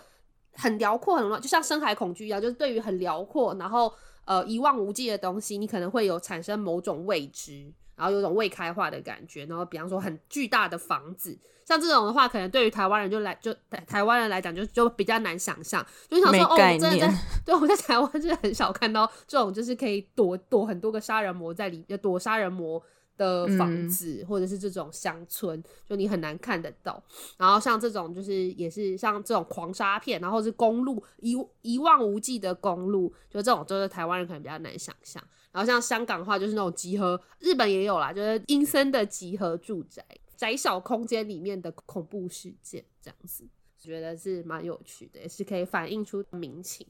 [0.53, 3.91] 很辽阔、很，就像深海恐惧一样，就是对于很辽阔，然后
[4.25, 7.73] 呃一望无际的东西，你可能会有产生某种未知。
[7.97, 22.81] 然后有种未开化的感觉，然后比方说很巨大的房子，像这种的话，可能对于台湾人就来就台台湾人来讲就就比较难想象，就想说哦，真的在 对我在台湾真的很少看到这种就是可以躲躲很多个杀人魔在里面躲杀人魔
[23.17, 27.01] 的房子，嗯、或者是这种乡村，就你很难看得到。
[27.35, 35.23] 然后像这种就是也是像这种狂杀片，然后是公路一一望无际的公路，就这种就是台湾人可能比较难想象。
[35.57, 43.43] 然后像香港的话，就是那种集合，日本也有啦，就是阴森的集合住宅，窄小空间里面的恐怖事件，这样子，
[43.75, 46.85] 觉得是蛮有趣的，也是可以反映出民情。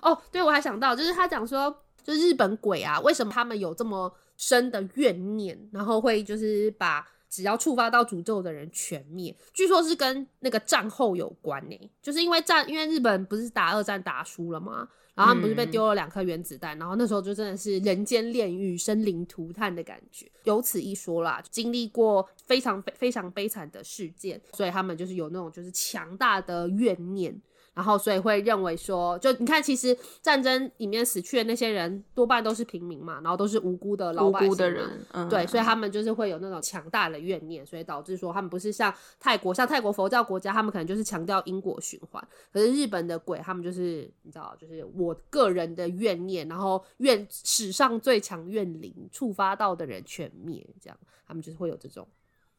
[0.00, 9.36] 哦，对，我还想到，就是他讲说，就日本鬼啊，为什么他们有这么深的怨念，然后会就是把只要触发到诅咒的人全灭？
[9.52, 14.88] 据说是跟那个战后有关呢，就是因为战，因为日本不是打二战打输了吗？
[15.16, 20.30] 然后他们不是被丢了两颗原子弹，嗯，然后那时候就真的是人间炼狱、生灵涂炭的感觉。
[20.44, 27.34] 由此一说啦，经历过非常非非常悲惨的事件，所以他们就是有那种就是强大的怨念，
[27.76, 52.08] 然后所以会认为说，就你看，其实战争里面死去的那些人多半都是平民嘛，然后都是无辜的老百姓无辜的人，嗯、对，所以他们就是会有那种强大的怨念，所以导致说他们不是像泰国，像泰国佛教国家，他们可能就是强调因果循环，可是日本的鬼，他们就是你知道，就是我个人的怨念，然后怨史上最强怨灵触发到的人全灭，这样他们就是会有这种。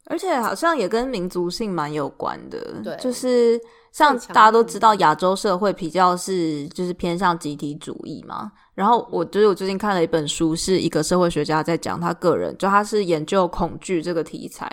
[0.10, 3.60] 而且好像也跟民族性蛮有关的，对，就是
[3.92, 8.52] 像大家都知道，亚洲社会比较是就是偏向集体主义嘛。
[8.74, 14.72] 然后我就是我最近看了一本书，是一个社会学家在讲他个人，就他是研究恐惧这个题材，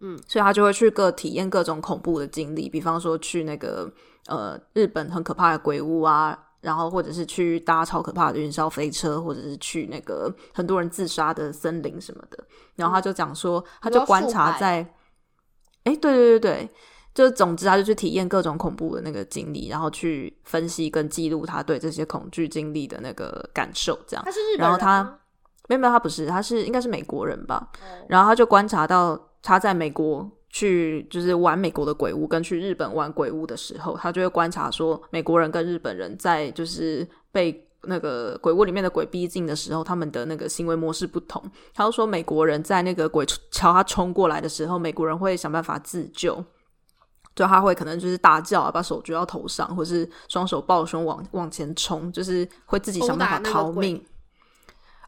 [0.00, 3.92] 嗯，所以他就会去各体验各种恐怖的经历，比方说去那个
[4.28, 6.38] 呃日本很可怕的鬼屋啊。
[6.60, 12.42] 然后，或者是去搭超可怕的云霄飞车，或者是去那个很多人自杀的森林什么的。
[12.76, 14.86] 然后他就讲说，他就观察在，
[15.84, 16.70] 哎，对对对对，
[17.14, 23.98] 就总之他就去体验各种恐怖的那个经历，然后去分析跟记录他对这些恐惧经历的那个感受。
[24.06, 25.02] 这样，他是日本人，然后他
[25.68, 27.70] 没有没有，他不是，他是应该是美国人吧？
[28.08, 30.30] 然后他就观察到他在美国。
[30.50, 41.42] 去就是玩美国的鬼屋，跟去日本玩鬼屋的时候，他就会观察说，美国人跟日本人在就是被那个鬼屋里面的鬼逼近的时候，他们的那个行为模式不同。
[41.72, 46.44] 他就说，美国人在那个鬼朝他冲过来的时候，美国人会想办法自救，
[47.34, 54.04] 就他会可能就是大叫啊，把手举到头上，或是双手抱胸往往前冲，就是会自己想办法逃命。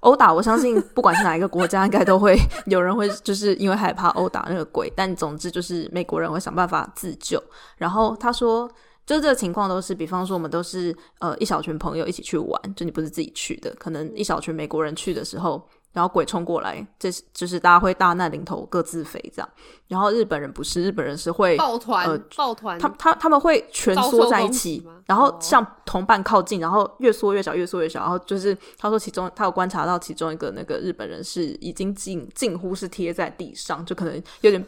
[0.02, 2.36] 殴打，我相信不管是哪一个国家，应该都会
[2.66, 4.92] 有人会就是因为害怕殴打那个鬼。
[4.96, 7.42] 但总之就是美国人会想办法自救。
[7.76, 8.68] 然后他说，
[9.06, 15.66] 就这个情况都是，比方说我们都是呃一小群朋友一起去玩，就你不是自己去的，可能一小群美国人去的时候。
[15.92, 19.48] 然后鬼冲过来，这是就是大家会大难临头各自飞这样。
[19.88, 28.00] 然后日本人不是，日本人是会抱团，呃、抱团，他他他们会蜷缩在一起，然后向同伴靠近，然后越缩越小，越缩越小。
[28.00, 34.64] 然后就是他说，其中他有观察到其中一个那个日本人是已经近近乎是贴在地上，就可能有点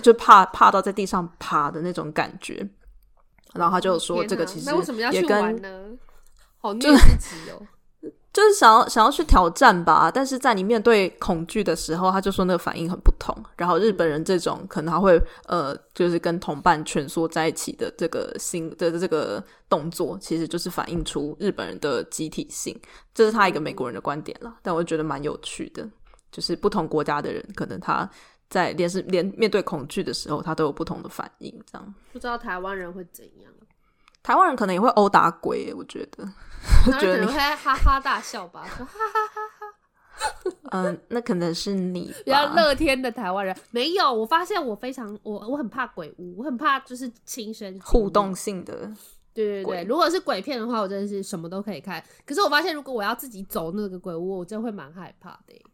[0.00, 2.64] 就怕怕到在地上爬的那种感觉。
[3.54, 5.90] 然后他就说，这个其实也跟那为什么要去玩呢？
[6.60, 7.66] 好虐自己哦。
[8.38, 13.36] 就是想要想要去挑战吧，但是在你面对恐惧的时候，他就说那个反应很不同。
[13.56, 22.80] 然后日本人这种可能还会呃，就是跟同伴蜷缩在一起的这个心的这个动作，其实就是反映出日本人的集体性。
[23.12, 25.84] 这是他一个美国人的观点啦，但我觉得蛮有趣的，
[26.30, 28.08] 就是不同国家的人可能他
[28.48, 31.52] 在连是连面对恐惧的时候，他都有不同的反应。
[31.68, 33.52] 这样不知道台湾人会怎样？
[34.22, 36.28] 台湾人可能也会殴打鬼，我觉得。
[36.86, 39.66] 我觉得你会哈哈大笑吧，说哈哈哈哈。
[40.72, 43.56] 嗯，那可能是你比较乐天的台湾人。
[43.70, 48.90] 没有，我发现我非常我我很怕鬼屋，我很怕就是亲身互动性的。
[49.32, 52.02] 对对对，如果是鬼片的话，我真的是什么都可以看。
[52.26, 55.64] 可是我发现，如果我要自己走那个鬼屋，我真的会蛮害怕的。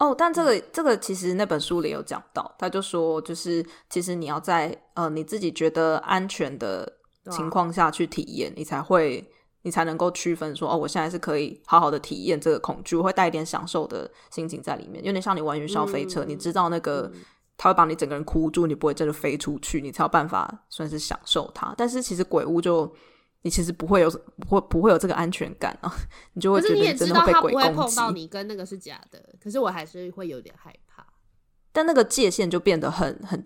[0.00, 6.92] 哦，但这个这个其实那本书里有讲到，他就说，就是其实你要在呃你自己觉得安全的
[7.30, 9.28] 情况下去体验，你才会。
[9.66, 17.10] 你才能够区分说，哦，我现在是可以好好的体验这个恐惧，我会带一点享受的心情在里面，有点像你玩云霄飞车，嗯、你知道那个
[17.56, 21.74] 它会把你整个人箍住，你不会真的飞出去，你才有办法算是享受它。
[21.78, 22.94] 但是其实鬼屋就
[23.40, 25.90] 你其实不会有不会不会有这个安全感啊，
[26.34, 27.74] 你就会觉得你真的会被鬼攻击。
[27.74, 31.06] 碰到你跟那个是假的，可是我还是会有点害怕。
[31.72, 33.42] 但那个界限就变得很很。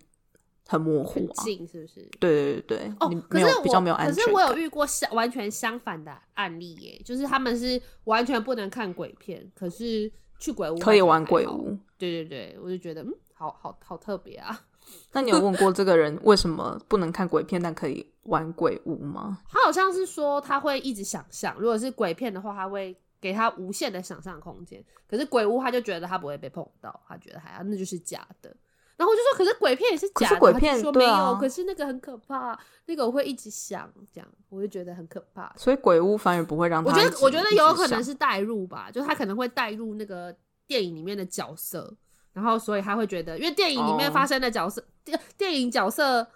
[0.71, 2.07] 很模糊啊，近是不是？
[2.21, 4.15] 对对对对哦，可是我比较没有安全。
[4.15, 11.75] 可是我有遇过相完全相反的案例耶，就是他们是完全不能看鬼片，可是去鬼屋可以玩鬼屋。
[11.97, 14.61] 对对对，我就觉得嗯，好好好特别啊。
[15.13, 19.41] 那你有问过这个人为什么不能看鬼片，但可以玩鬼屋吗？
[19.49, 24.85] 他好像是说他会一直想象，如果是鬼片的话，他会给他无限的想象空间。
[25.09, 28.55] 可是鬼屋他就觉得他不会被碰到，他觉得还要那就是假的。
[28.99, 30.37] 然后我就说，可是鬼片也是假的。
[30.41, 35.55] 鬼片说没有，啊、可是那个很可怕，那个我会一直想，这样我就觉得很可怕。
[35.57, 36.91] 所以鬼屋反而不会让他。
[36.91, 40.35] 我觉得，我觉得有可能是代入吧，就他可能会代入那个
[40.67, 41.95] 电影里面的角色，
[42.33, 45.27] 然后所以他会觉得，因为电影里面发生的角色，电、oh.
[45.39, 46.27] 电影角色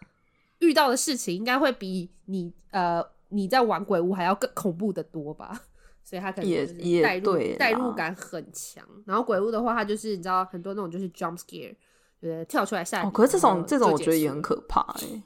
[0.61, 5.63] 遇到的事情，应该会比你呃你在玩鬼屋还要更恐怖的多吧，
[6.05, 8.87] 所以他可能也代入代入感很强。
[9.05, 11.75] 然后鬼屋的话，他就是你知道很多那种就是 jump scare。
[12.23, 13.09] 对，跳出来吓你。
[13.09, 15.23] 哦，可是这种这种我觉得也很可怕哎、欸。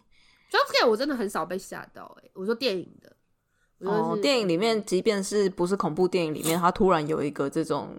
[0.51, 2.31] jump scare 我真的很少被吓到哎、欸。
[2.33, 3.17] 我说电影的，
[3.81, 7.95] 哦，电影里面，即便是不是恐怖电影里面，它突然有一个这种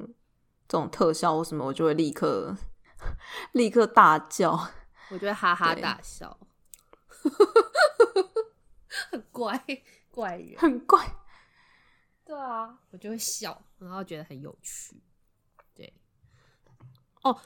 [0.68, 2.58] 这种特效或什么，我就会立刻
[3.54, 4.68] 立刻大叫。
[5.12, 6.38] 我就会哈哈大笑，
[7.22, 7.32] 对
[9.12, 9.64] 很怪。
[10.10, 11.06] 怪人，很怪。
[12.26, 15.00] 对啊，我就会笑，然后觉得很有趣。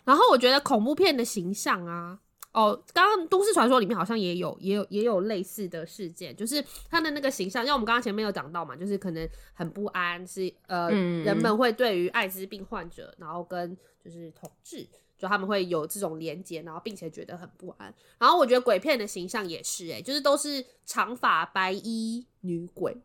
[0.04, 2.20] 然后我觉得恐怖片的形象啊，
[2.54, 14.86] 哦，刚刚都市传说里面好像也有，也有，也有类似的事件，就是他的那个形象，像我们刚刚前面有讲到嘛，就是可能很不安，是呃，嗯、人们会对于艾滋病患者，然后跟就是同志，
[15.18, 17.94] 就他们会有这种连接，然后并且觉得很不安。
[18.20, 22.98] 然后我觉得鬼片的形象也是、欸，哎，就是都是长发白衣女鬼。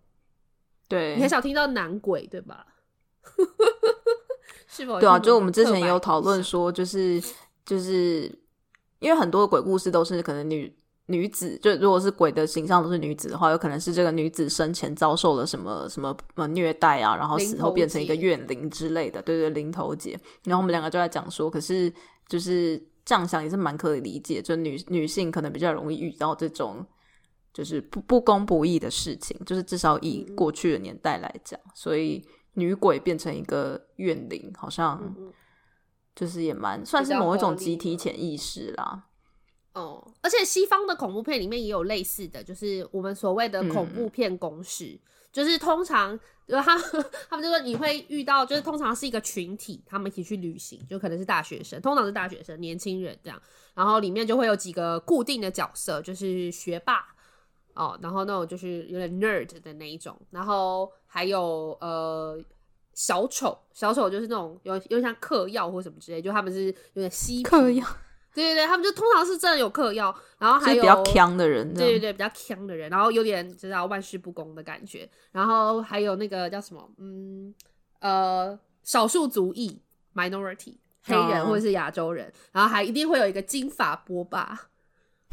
[0.88, 2.66] 对，你很少听到男鬼，对吧？
[4.76, 5.00] 是否？
[5.00, 7.22] 对啊，就我们之前也有讨论说，就是
[7.64, 8.22] 就是
[8.98, 10.74] 因为很多鬼故事都是可能女
[11.06, 20.18] 女子，就如果是鬼的形象都是女子的话，有可能是这个女子生前遭受了什么什么呃虐待啊，然后死后变成一个怨灵之类的，对对，对，林投姐。
[20.44, 21.92] 然后我们两个就在讲说，可是
[22.28, 26.84] 就是这样想也是蛮可以理解，就女女性可能比较容易遇到这种。
[27.54, 32.22] 就是不不公不义的事情，就是至少以过去的年代来讲，嗯、所以
[32.56, 35.14] 女鬼变成一个怨灵，好像
[36.14, 39.04] 就是也蛮算是某一种集体潜意识啦。
[39.74, 45.00] 哦，而且西方的恐怖片里面也有类似的，就是我们所谓的恐怖片公式，嗯、
[45.30, 46.78] 就是通常就他
[47.28, 53.40] 他们就说你会遇到，就是通常是一个群体，他们一起去旅行，就可能是大学生，通常是大学生、年轻人这样，
[53.74, 57.14] 然后里面就会有几个固定的角色，就是学霸。
[57.74, 62.38] 哦，然后那种就是有点 nerd 的那一种，然后还有呃
[62.92, 67.86] 小丑，小丑就是那种有有点像嗑药或什么之类，就他们是有点吸嗑药，
[68.34, 77.54] 对对对，他们就通常是真的有嗑药，然后还有比较锵的人，对对对，比较锵的人，然后有点知道万事不公的感觉，然后还有那个叫什么，嗯
[78.00, 79.80] 呃少数族裔
[80.14, 84.68] minority 黑人或者是亚洲人，然后还一定会有一个金发波霸。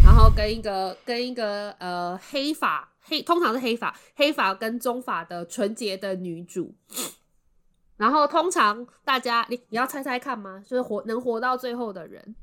[0.03, 6.73] 然后跟一个跟一个呃黑发黑通常是黑发黑发跟棕发的纯洁的女主，
[7.97, 10.63] 然后通常大家你你要猜猜看吗？
[10.65, 12.35] 就是活能活到最后的人，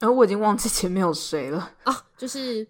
[0.00, 2.66] 然后我已经忘记前面有谁了啊，就是。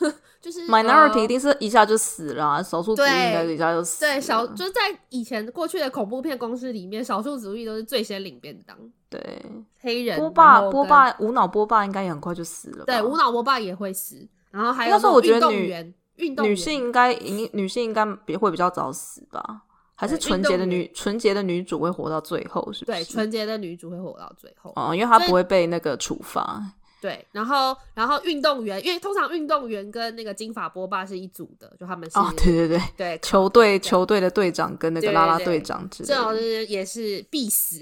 [0.40, 4.12] 就是 minority 一定是一下就死了，啊，少数族裔应该一下就死了。
[4.12, 8.78] 对，少就是在以前过去的恐怖片公司里面，少数族裔都是最先领便当。
[9.10, 9.44] 对，
[9.80, 12.84] 黑人波霸波霸无脑波霸应该也很快就死了。
[12.84, 14.28] 对，无脑波霸也会死。
[14.50, 17.14] 然后还有说，我觉得女运动女性应该
[17.52, 19.62] 女性应该比会比较早死吧？
[19.94, 22.62] 还是纯洁的女纯洁的女主会活到最后？
[22.72, 22.98] 是不是？
[22.98, 24.72] 对，纯洁的女主会活到最后。
[24.76, 26.62] 哦，因为她不会被那个处罚。
[27.00, 37.80] 对，然后，然后运动员，因为通常运动员跟那个金发波霸是一组的，就他们是，哦，对对对，对，球队球队的队长跟那个啦啦队长之类的，这种是也是必死。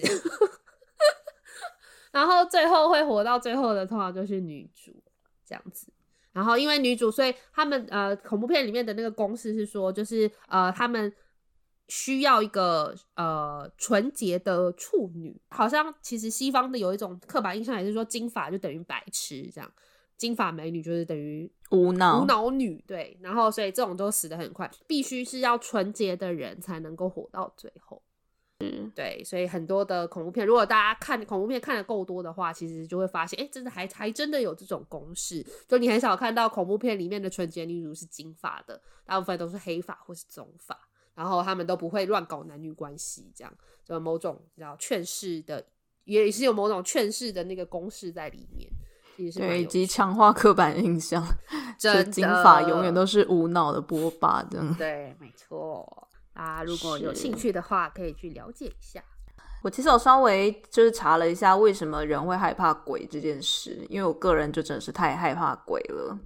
[2.13, 5.03] 然后最后会活到最后的，通常就是女主
[5.47, 5.87] 这样子。
[6.37, 11.13] 然后因为女主，所以他们呃，恐怖片里面的那个公式是说，就是呃，他们。
[11.89, 19.73] 需要一个呃纯洁的处女，好像其实西方的有一种刻板印象，也是说金发就等于白痴，这样。
[20.17, 22.21] 金发美女就是等于无脑。
[22.21, 28.03] 无脑女，对，然后所以这种都死得很快，必须是要纯洁的人才能够活到最后，
[28.61, 40.79] 嗯，对，所以很多的恐怖片，如果大家看恐怖片看的够多的话，其实就会发现，哎，真的还还真的有这种公式，就你很少看到恐怖片里面的纯洁女主是金发的，大部分都是黑发或是棕发。
[41.15, 43.51] 然后他们都不会乱搞男女关系，这样
[43.83, 45.65] 就某种叫劝世的，
[46.05, 48.71] 也是有某种劝世的那个公式在里面，
[49.17, 51.27] 也是对，以及强化刻板印象，
[51.79, 54.63] 这金发永远都是无脑的波霸的。
[54.77, 56.06] 对，没错。
[56.37, 59.03] 啊如果有兴趣的话，可以去了解一下。
[59.65, 66.17] 我其实有稍微就是查了一下，为什么人会害怕鬼这件事，因为我个人就真的是太害怕鬼了，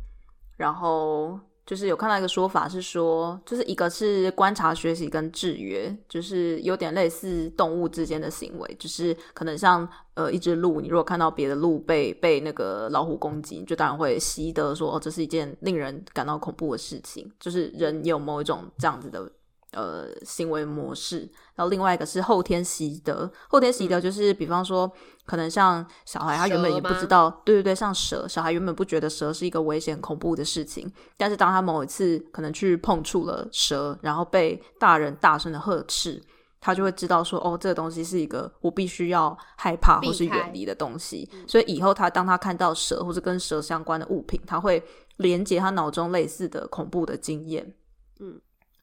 [0.57, 1.41] 然后。
[1.67, 19.31] 就是有看到一个说法是说，就是一个是观察、学习跟制约，就是有点类似动物之间的行为，就是可能像呃一只鹿，你如果看到别的鹿被被那个老虎攻击，就当然会习得说哦，这是一件令人感到恐怖的事情，就是人有某一种这样子的。
[19.73, 21.21] 呃，行为模式，
[21.55, 23.31] 然后另外一个是后天习得。
[23.49, 24.91] 后天习得就是，比方说，
[25.25, 36.21] 可能像小孩，他原本也不知道，对对对，像蛇，小孩原本不觉得蛇是一个危险恐怖的事情，但是当他某一次可能去碰触了蛇，然后被大人大声的呵斥，
[36.61, 41.31] 他就会知道说，哦，这个东西是一个我必须要害怕或是远离的东西。
[41.47, 44.83] 所以以后他当他看到蛇或者跟蛇相关的物品，他会
[45.19, 47.73] 连接他脑中类似的恐怖的经验。
[48.19, 48.41] 嗯。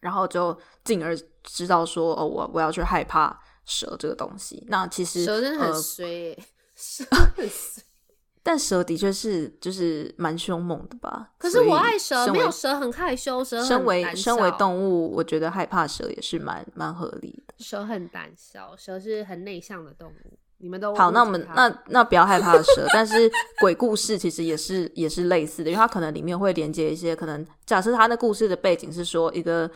[0.08, 4.66] 然后就进而知道说哦，我我要去害怕蛇这个东西。
[4.70, 6.44] 那其实蛇真的很衰，欸，
[6.74, 7.04] 蛇
[7.36, 7.84] 很衰。
[8.42, 11.32] 但蛇的确是就是蛮凶猛的吧？
[11.38, 17.54] 可是我爱蛇，没有蛇很害羞，蛇身为身为动物，我觉得害怕蛇也是蛮蛮合理的。
[17.58, 20.40] 蛇很胆小，蛇是很内向的动物。
[20.60, 23.30] 你们都好，那我们那那不要害怕蛇，但是
[23.60, 29.70] 鬼故事其实也是也是类似的，因为它可能里面会连接一些可能，假设它的故事的背景是说一个。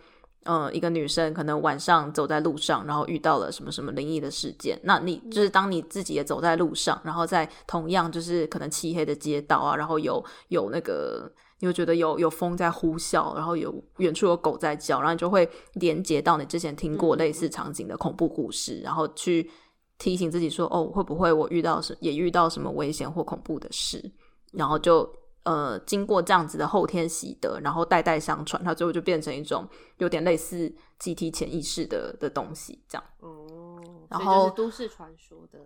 [0.46, 4.80] 嗯，一个女生可能晚上走在路上，然后遇到了什么什么灵异的事件。
[4.84, 19.48] 那你就是当你自己也走在路上，然后在同样就是可能漆黑的街道啊，然后有有那个你会觉得有有风在呼啸，然后有远处有狗在叫，然后你就会连接到你之前听过类似场景的恐怖故事，然后去
[20.00, 24.12] 提醒自己说：哦，会不会我遇到什也遇到什么危险或恐怖的事？
[24.54, 25.08] 然后就。
[25.44, 29.68] 呃，经过这样子的后天习得，然后代代相传，它最后就变成一种
[29.98, 33.04] 有点类似集体潜意识的的东西，这样。
[33.20, 33.80] 哦，
[34.10, 35.60] 然后都市传说的。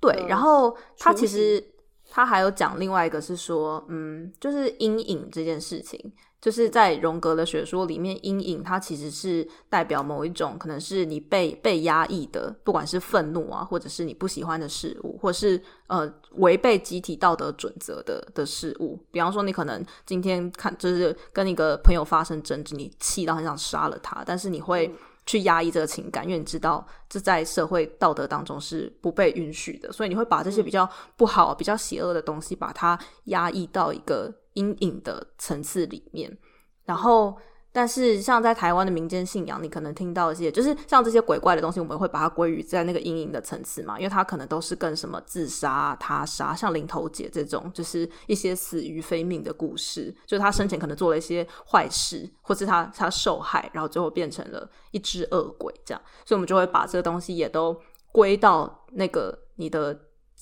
[0.00, 1.64] 对，然后他其实
[2.08, 6.12] 他还有讲另外一个是说，嗯，就是阴影这件事情。
[6.40, 18.96] 就是在荣格的学说里面，阴影它其实是代表某一种可能是你被被压抑的，不管是愤怒啊，或者是你不喜欢的事物，或是呃违背集体道德准则的的事物。
[19.10, 24.94] 比方说，你可能今天看就是跟一个朋友发生争执，你气到很想杀了他，但是你会
[25.26, 34.32] 去压抑这个情感，因为你知道这在社会道德当中是不被允许的，所以你会把这些比较不好、比较邪恶的东西，把它压抑到一个。
[34.58, 36.36] 阴影的层次里面，
[36.84, 37.36] 然后，
[37.70, 57.80] 但是像在台湾的民间信仰，你可能听到一些，就是像这些鬼怪的东西，我们会把它归于在那个阴影的层次嘛，因为它可能都是跟什么自杀、他杀，像林头姐这种，就是一些死于非命的故事，就是他生前可能做了一些坏事，或是他他受害，然后最后变成了一只恶鬼这样，所以我们就会把这个东西也都
[58.10, 59.96] 归到那个你的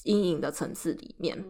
[0.04, 1.44] 阴影的层次里面。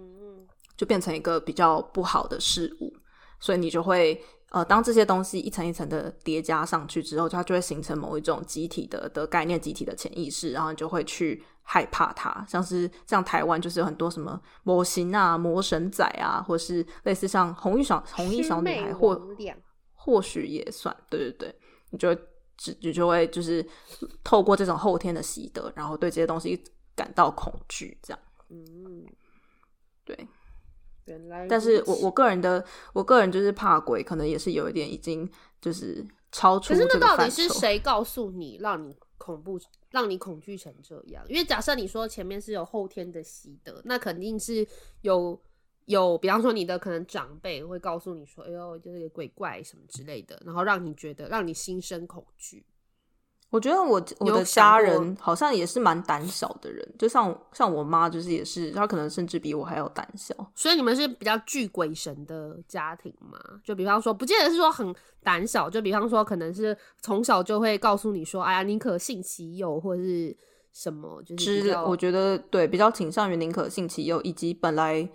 [0.77, 2.93] 就变成一个比较不好的事物，
[3.41, 12.45] 所以你就会呃，当这些东西一层一层的叠加上去之后，它就会形成某一种集体的的概念、集体的潜意识，然后你就会去害怕它。
[12.49, 19.21] 像是像台湾就是有很多什么魔形啊、魔神仔啊，或是类似像红衣小红衣小女孩，或
[19.95, 21.55] 或许也算，对对对，
[21.91, 22.19] 你就会
[22.57, 23.67] 只你就会就是
[24.23, 26.63] 透过这种后天的习得，然后对这些东西
[26.95, 28.21] 感到恐惧，这样，
[28.51, 29.05] 嗯，
[30.05, 30.17] 对。
[31.49, 35.29] 但是我我个人的我个人就是怕鬼，可能也是有一点已经
[35.61, 36.75] 就是超出。
[36.75, 39.59] 可是那到底是谁告诉你，让你恐怖，
[39.91, 41.25] 让你恐惧成这样？
[41.29, 44.67] 因为假设你说前面是有后天的习得，那肯定是
[45.03, 45.41] 有
[45.87, 52.67] 有，比方说你的可能长辈会告诉你说：“哎呦，就是鬼怪什么之类的”，然后让你觉得让你心生恐惧。
[53.57, 60.35] 我觉得我我的家人好像也是蛮胆小的人，就像像我妈，就是也是，她可能甚至比我还要胆小。
[60.55, 63.39] 所以你们是比较惧鬼神的家庭吗？
[63.65, 64.95] 就比方说，不见得是说很
[65.25, 70.37] 胆小，就比方说，可能是从小就会告诉你说，哎呀，宁可信其有，或者是
[70.71, 75.09] 什么，就是我觉得对，比较倾向于宁可信其有，以及本来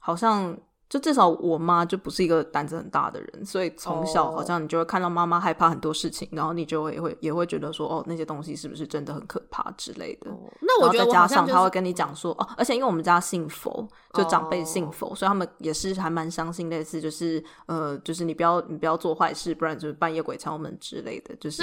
[0.00, 0.58] 好像。
[0.94, 6.38] 就至少我妈就不是一个胆子很大的人，所以从小好像你就会看到妈妈害怕很多事情，oh.
[6.38, 10.30] 然后你就会会也会觉得说，哦，那些东西是不是真的很可怕之类的。
[10.30, 10.38] Oh.
[10.60, 15.16] 那我觉得、加上他会跟你讲说，哦，而且因为我们家信佛，就长辈信佛，oh.
[15.16, 21.34] 所以他们也是还蛮相信类似就是呃，就是你不要你不要做坏事，不然就是半夜鬼敲门之类的。
[21.40, 21.56] 就是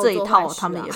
[0.00, 0.90] 这一套他们也。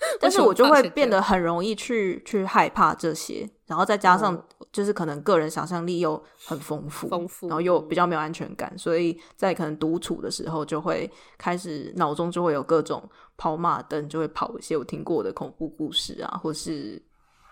[0.20, 4.42] 但是我就会变得很容易去去害怕这些，然后再加上
[4.72, 17.00] 就是可能个人想象力又很丰富，丰富，然后又比较没有安全感，所以在可能独处的时候就会开始脑中就会有各种跑马灯，就会跑一些我听过的恐怖故事啊，或是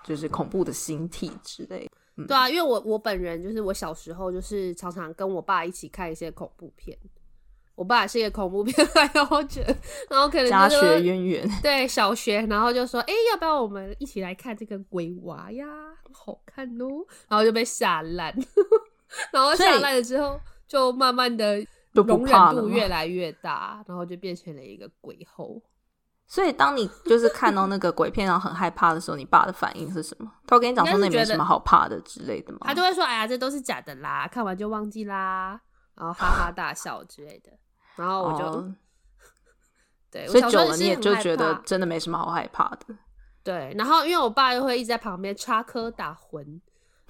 [0.04, 1.88] 就是恐怖的形体之类。
[2.16, 6.96] 嗯，对啊，因为我我本人就是我小时候就是常常跟我爸一起看一些恐怖片。
[7.78, 9.62] 我爸是一个恐怖片爱好者，
[10.10, 15.64] 然后可能就家学渊源，对小学，然后就说：“哎、欸，要不要我们一起来看这个鬼娃呀？
[16.12, 16.86] 好看哦。”
[17.30, 18.34] 然后就被吓烂，
[19.32, 25.62] 然后吓烂了之后，就慢慢的容忍度越来越大，然后就变成了一个鬼后。
[26.26, 30.28] 所以当你就是看到那个鬼片然后很害怕的时候，你爸的反应是什么？
[30.48, 32.58] 他会跟你讲说那没什么好怕的之类的吗？
[32.62, 35.60] 他就会说：“哎呀，这都是假的啦，看完就忘记啦。”
[35.94, 37.52] 然后哈哈大笑之类的。
[37.98, 38.64] 然后我就，oh.
[40.10, 42.94] 对，所以久了你也就觉得真的没什么好害怕的。
[43.42, 46.60] 对，然后因为我爸又会一直在旁边插科打诨，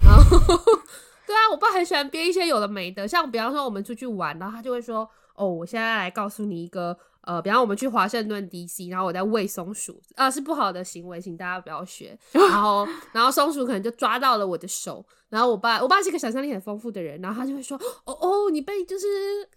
[0.03, 0.23] 然后
[1.27, 12.17] 对啊，我爸很喜欢编一些有的没的，像比方说我们出去玩，然后他就会说：“哦，我现在来告诉你一个呃，比方我们去华盛顿 DC，然后我在喂松鼠，啊，是不好的行为，请大家不要学。
[12.33, 19.05] 然后，然后松鼠可能就抓到了我的手，然后我爸，我爸是一个想象力很丰富的人，然后他就会说，哦哦，你被就是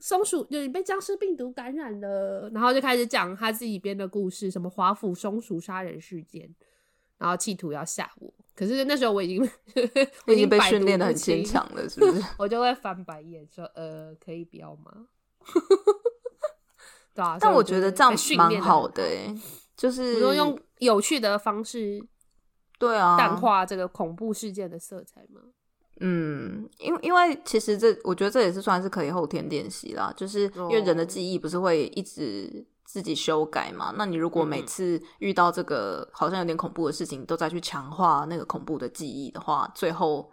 [0.00, 6.54] 松鼠，就是你被僵尸病毒感染了，然后就开始讲他自己编的故事，什么华府松鼠杀人事件，
[7.16, 8.32] 然后企图要吓我。
[8.54, 9.40] 可是那时候我已经，
[10.26, 12.22] 我已经被训练的很坚强了，是不是？
[12.38, 15.06] 我就会翻白眼说，呃，可以不要吗？
[17.14, 19.34] 对啊，但我觉得这样蛮好的诶，
[19.74, 22.02] 就是说用有趣的方式，
[22.78, 25.40] 对啊，淡化这个恐怖事件的色彩嘛。
[26.04, 33.94] 嗯，因因为其实这我觉得这也是算是可以后天练习啦，就是因为人的记忆不是会一直自己修改嘛。
[33.96, 40.30] 那你如果每次遇到这个好像有点恐怖的事情，都再去强化那个恐怖的记忆的话，最后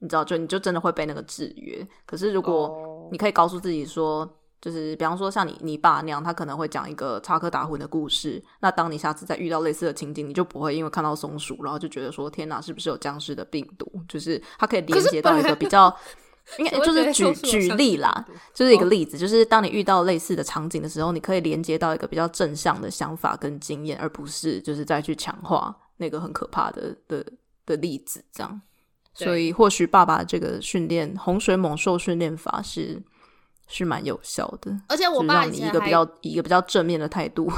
[0.00, 1.86] 你知道，就你就真的会被那个制约。
[2.04, 4.36] 可是如果你可以告诉自己说。
[4.60, 8.42] 就是比方说像你你爸那样，他可能会讲一个插科打诨的故事。
[8.60, 13.90] 那当你下次再遇到类似的情景，你就不会因为看到松鼠，然后就觉得说天哪，是不是有僵尸的病毒？
[14.06, 15.94] 就是它可以连接到一个比较，
[16.58, 27.24] 应该就是举举例啦，就是一个例子，就是当你遇到类似的场景的时候，你可以连接到一个比较正向的想法跟经验，而不是就是再去强化那个很可怕的的
[27.64, 28.60] 的例子这样。
[29.14, 33.02] 所以或许爸爸这个训练洪水猛兽训练法是。
[33.70, 37.48] 是蛮有效的，而且我爸以前一个比较以一个比较正面的态度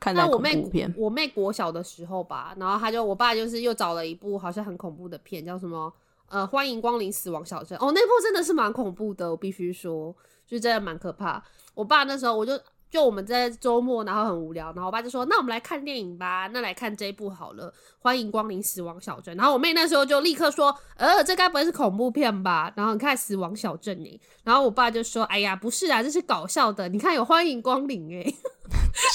[0.00, 0.92] 看待恐怖片。
[0.98, 5.90] 我妹国小的时候吧，然后他就我爸就是又找了一部好像很恐怖的片，叫什么
[6.28, 7.78] 呃欢迎光临死亡小镇。
[7.78, 10.14] 哦，那部真的是蛮恐怖的，我必须说，
[10.46, 11.42] 就真的蛮可怕。
[11.74, 12.60] 我爸那时候我就。
[12.94, 28.22] 就我们在周末，然后很无聊，然后我爸就说：“那我们来看电影吧，那来看这一部好了，欢迎光临死亡小镇。”然后我妹那时候就立刻说：“呃，这该不会是恐怖片吧？”然后你看死亡小镇诶，然后我爸就说：“哎呀，不是啊，这是搞笑的，你看有欢迎光临诶。”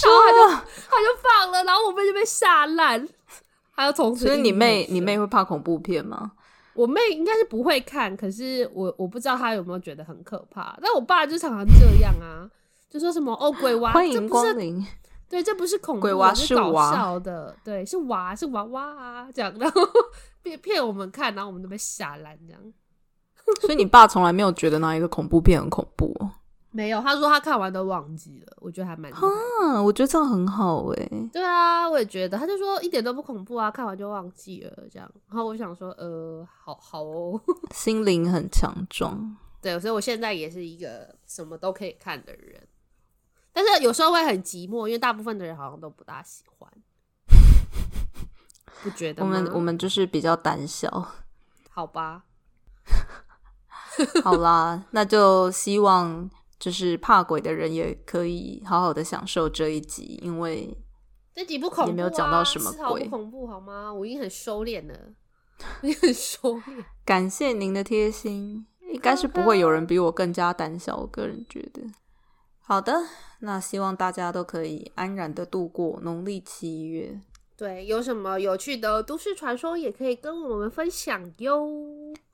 [0.04, 0.50] 然后他就
[0.90, 3.08] 他就放了，然后我妹就被吓烂。
[3.72, 6.34] 还有从此，所以你妹你妹会怕恐怖片吗？
[6.74, 10.78] 我妹应该是不会看，可是我我不知道她有没有觉得很可怕。
[10.84, 12.44] 但我爸就常常这样啊。
[12.90, 14.86] 就说什么哦，鬼娃，欢迎光临。
[15.30, 19.82] 对，这不是恐怖，鬼娃是搞笑的，对，是娃，是娃娃啊，这样，然后
[20.42, 22.62] 骗骗我们看，然后我们都被吓烂，这样。
[23.62, 26.16] 所以你爸从来没有觉得那一个恐怖片很恐怖？
[26.72, 28.58] 没有，他说他看完都忘记了。
[28.58, 31.10] 我觉得还蛮啊，我觉得这样很好哎。
[31.32, 35.12] 对啊，我也觉得，他就说一点都不恐怖啊，看完就忘记了这样。
[35.28, 37.40] 然后我想说，呃，好好哦，
[37.74, 39.36] 心灵很强壮。
[39.62, 42.62] 对，所以我现在也是一个什么都可以看的人。
[43.54, 46.72] 但是有时候会很寂寞，因为大部分的人好像都不大喜欢，
[48.84, 49.24] 不觉得？
[49.24, 50.90] 我们我们就是比较胆小，
[51.70, 52.24] 好吧？
[54.24, 60.78] 好啦，那就希望就是怕鬼的人也可以好好的享受这一集，因为
[61.36, 63.94] 这集不恐怖啊，也没有讲到什么鬼，不恐怖好吗？
[63.94, 64.98] 我已经很收敛了，
[65.82, 66.86] 你很收敛。
[67.04, 71.82] 感谢您的贴心，应该是不会有人比我更加胆小，我个人觉得。
[72.70, 73.02] 好的，
[73.40, 77.20] 那希望大家都可以安然的度过农历七月。
[77.58, 81.68] 对，有什么有趣的都市传说也可以跟我们分享哟。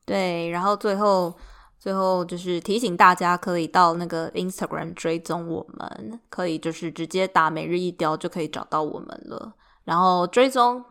[0.03, 1.33] 对，然后最后
[1.79, 9.55] 最后就是提醒大家，可以到那个 Instagram 追踪我们，可以就是直接打每日一雕就可以找到我们了。
[9.85, 10.83] 然后追踪，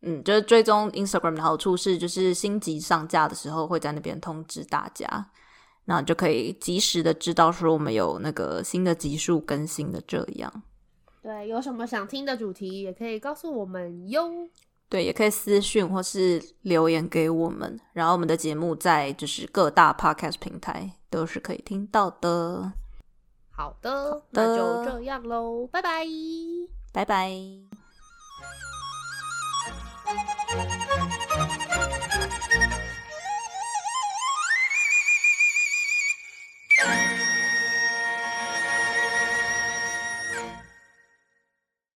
[0.00, 5.28] 嗯，就是追踪 Instagram 的好处是，就是新集上架的时候会在那边通知大家。
[5.84, 10.62] 那就可以及时的知道说我们有那个新的集数更新的这样。
[11.22, 14.48] 对，有什么想听的主题也可以告诉我们哟。
[14.88, 17.80] 对，也可以私讯或是留言给我们。
[17.92, 22.72] 然后我们的节目在就是各大 podcast 平台都是可以听到的。
[23.50, 26.04] 好的，好的，那就这样喽，拜拜，
[26.92, 27.32] 拜拜。